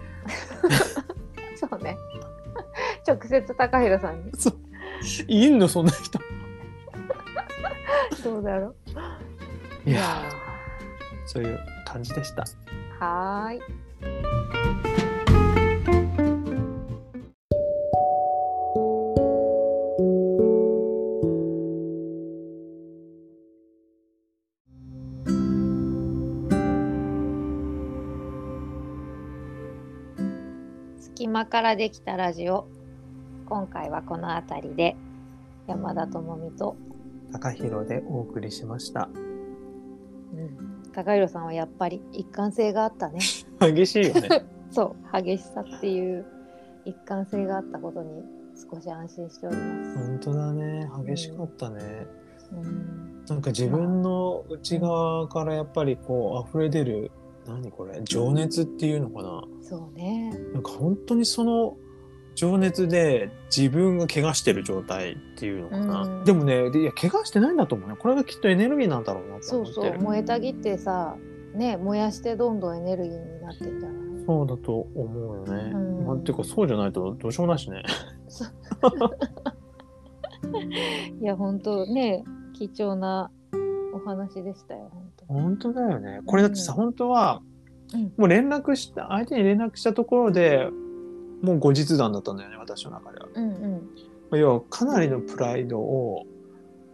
[1.58, 1.98] そうね。
[3.08, 4.32] 直接高弘さんに。
[5.28, 6.20] いんのそんな人。
[8.24, 8.76] どうだろ
[9.86, 9.90] う。
[9.90, 10.48] いやー
[11.26, 12.44] そういう感じでした。
[12.44, 12.48] ー
[13.00, 13.56] はー
[14.84, 14.87] い
[31.18, 32.68] 隙間からできたラジオ。
[33.48, 34.96] 今回はこの辺りで
[35.66, 36.76] 山田智美と、
[37.32, 39.10] 高弘でお送りしました。
[40.94, 43.18] 高弘さんはやっぱり一貫性があったね。
[43.60, 44.46] 激しいよね。
[44.70, 45.24] そう。
[45.24, 46.24] 激しさっていう
[46.86, 48.24] 一貫性があったことに
[48.72, 50.88] 少し安心しております、本当だね。
[51.04, 52.06] 激しかったね、
[52.52, 57.12] うん、なんか自分の内側からやっぱりこう溢れ出る
[57.48, 58.02] 何これ？
[58.04, 59.44] 情熱っていうのかな？
[59.62, 60.32] そうね。
[60.54, 61.78] なんか本当にその
[62.36, 66.24] 情熱で自分が怪我してる状態っていうのかな、うん。
[66.24, 67.96] でもねでいや怪我してないんだと思うね。
[67.98, 69.82] これがきっとエネルギーなんだろうなとそう思って。
[69.82, 70.00] るそう。
[70.04, 71.16] 燃えたぎってさ
[71.56, 76.06] ね燃やしてどんどんエネルギーになってんじゃないそうだと思うよね、うん。
[76.06, 77.84] まあ、ていうかそうじゃないとどうしようもないしね。
[81.22, 82.24] いや本当ね
[82.54, 83.32] 貴重な
[83.94, 85.26] お話でしたよ本当。
[85.26, 86.22] 本当だよね。
[86.26, 86.78] これだってさ、うん。
[86.78, 87.42] 本当は
[87.94, 88.14] うん。
[88.18, 90.70] もう連絡した相手に連絡したところで
[91.42, 93.28] もう後日談だったんだよね私の中では。
[93.34, 93.72] うんうん。
[93.72, 93.80] ま
[94.34, 96.26] あ要はかなりのプライドを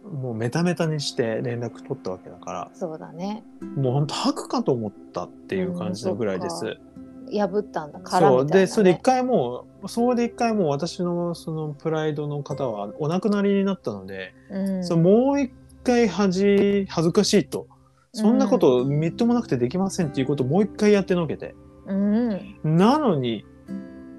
[0.04, 2.70] もうメタメタにして連絡取ったわけだから。
[2.74, 3.42] そうだね。
[3.76, 6.66] もう本当吐くかと思ったっていう感じのぐらいです。
[6.66, 6.94] うん
[7.32, 8.00] 破ったんだ。
[8.00, 14.84] 殻そうみたいな、ね、でそれで一回もうそれで一回もう私のそのプライドの方はお亡くなりになったので、うん。
[14.84, 15.52] そのもう一
[15.84, 17.68] 回恥恥ずかしいと。
[18.12, 21.54] そんなことみっともなくてできませんっていうことをもう一回やってのけて。
[21.86, 22.58] うん。
[22.64, 23.44] なのに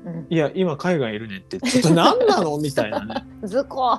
[0.06, 0.28] うん。
[0.30, 1.60] いや今海外いるねって。
[1.60, 3.26] ちょっと何なのみたいなね。
[3.44, 3.98] 図工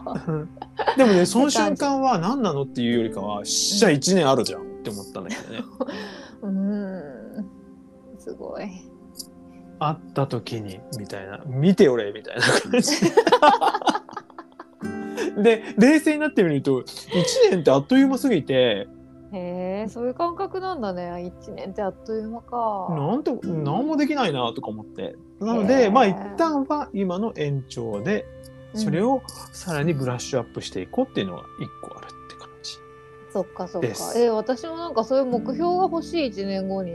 [0.96, 4.62] でもねその瞬間は何なのっていうよりかはしゃ1年あるじゃん。
[4.62, 5.64] って思ったんだけどね。
[6.42, 7.46] うん。
[8.18, 8.62] すごい。
[9.78, 11.42] 会った時にみたいな。
[11.46, 12.92] 見ておれみたいな感じ
[15.42, 16.84] で冷静になってみると1
[17.50, 18.88] 年ってあっという間すぎて
[19.32, 21.32] へえそういう感覚なんだね。
[21.40, 22.86] 一年ってあっという間か。
[22.90, 25.16] なんて何もできないなとか思って。
[25.40, 28.24] なのでまあ一旦は今の延長で
[28.74, 31.44] それをさらにブラッシュアップしていこうっていうのが1
[31.88, 32.72] 個あるって感じ。
[33.32, 33.88] そっかそっか。
[34.16, 36.92] え私もなんかそういう目標が欲しい1年後に。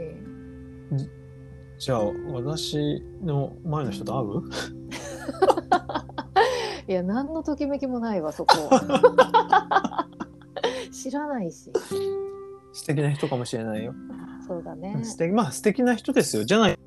[1.78, 2.00] じゃあ
[2.32, 5.61] 私の前の人と会う？
[6.92, 8.54] いや何のときめきもないわそこ。
[10.92, 11.72] 知らないし。
[12.74, 13.94] 素敵な人かもしれないよ。
[14.46, 15.00] そうだね。
[15.02, 16.44] 素敵まあ素敵な人ですよ。
[16.44, 16.78] じゃない。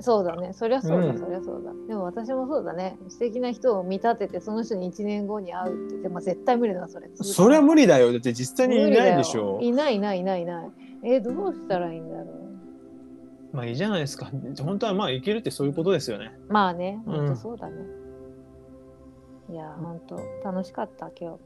[0.00, 0.54] そうだね。
[0.54, 1.18] そりゃそうだ、うん。
[1.18, 1.72] そりゃそうだ。
[1.88, 2.96] でも私もそうだね。
[3.08, 7.10] 素敵な人を見立ててその人に1年後に会うってでも絶対無理だなそれ。
[7.14, 8.12] それは無理だよ。
[8.12, 9.58] だって実際にいないでしょ。
[9.60, 10.70] いないいないいないいない。
[11.04, 13.56] えどうしたらいいんだろう。
[13.56, 14.30] まあいいじゃないですか。
[14.62, 16.32] 本当はまあ生きるってそういうことですよね。
[16.48, 17.02] まあね。
[17.06, 17.16] うん。
[17.16, 17.74] 本当そうだね、
[19.50, 21.38] いや本当楽しかった今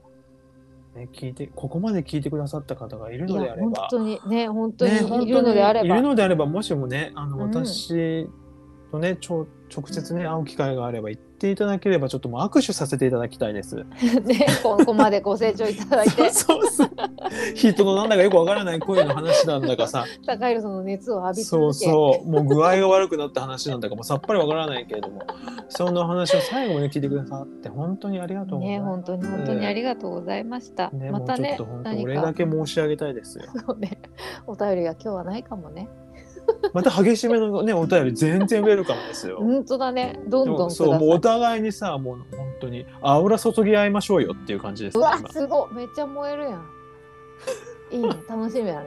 [0.95, 3.69] ね聞いてここまで聞いてくださった方がいるのであれば。
[3.69, 7.43] 本当にね本当にね、本当にいるのであれば、いるのであればもしもねあのうん。
[7.45, 8.29] 私
[8.91, 13.77] とね、ちょ直接ね会う機会があれば言っていただければちょっともう握手させていただきたいです。
[14.25, 16.31] ねここまでご清聴いただいて。
[16.31, 16.89] そうそう。
[17.55, 20.05] 人のなんだかよくわからない声の話なんだかさ。
[20.27, 22.29] 高弘さんの熱を浴びそうそう。
[22.29, 25.23] もう具合が悪くなった話なんだかもうさっぱりわからないけれども。
[25.69, 28.91] そんな話を最後まで聞いてくださって本当にありがとうございねます。
[28.91, 32.11] 本当に本当にありがとうございました、ね、またねもうちょっと本当何か。
[32.11, 33.45] 俺だけ申し上げたいですよ。
[33.67, 33.99] そうね。
[34.47, 35.89] お便りが今日はないかもね
[36.73, 39.39] また激しめのねお便り全然ウェルカムですよ。
[39.39, 40.19] 本当だね。
[40.27, 45.75] どんどんそうもうお互いにさもう本当にアウラ注ぎ合いましょうよっていう感じですうわすごい。
[45.75, 46.67] めっちゃ燃えるやん。
[47.91, 48.09] いいね。
[48.29, 48.87] 楽しみだね。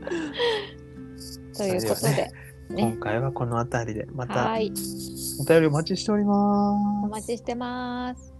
[1.56, 2.32] ということで
[2.70, 4.72] ね今回はこの辺りでまたはい。
[5.40, 7.06] お便りお待ちしております。
[7.06, 8.34] お待ちしてます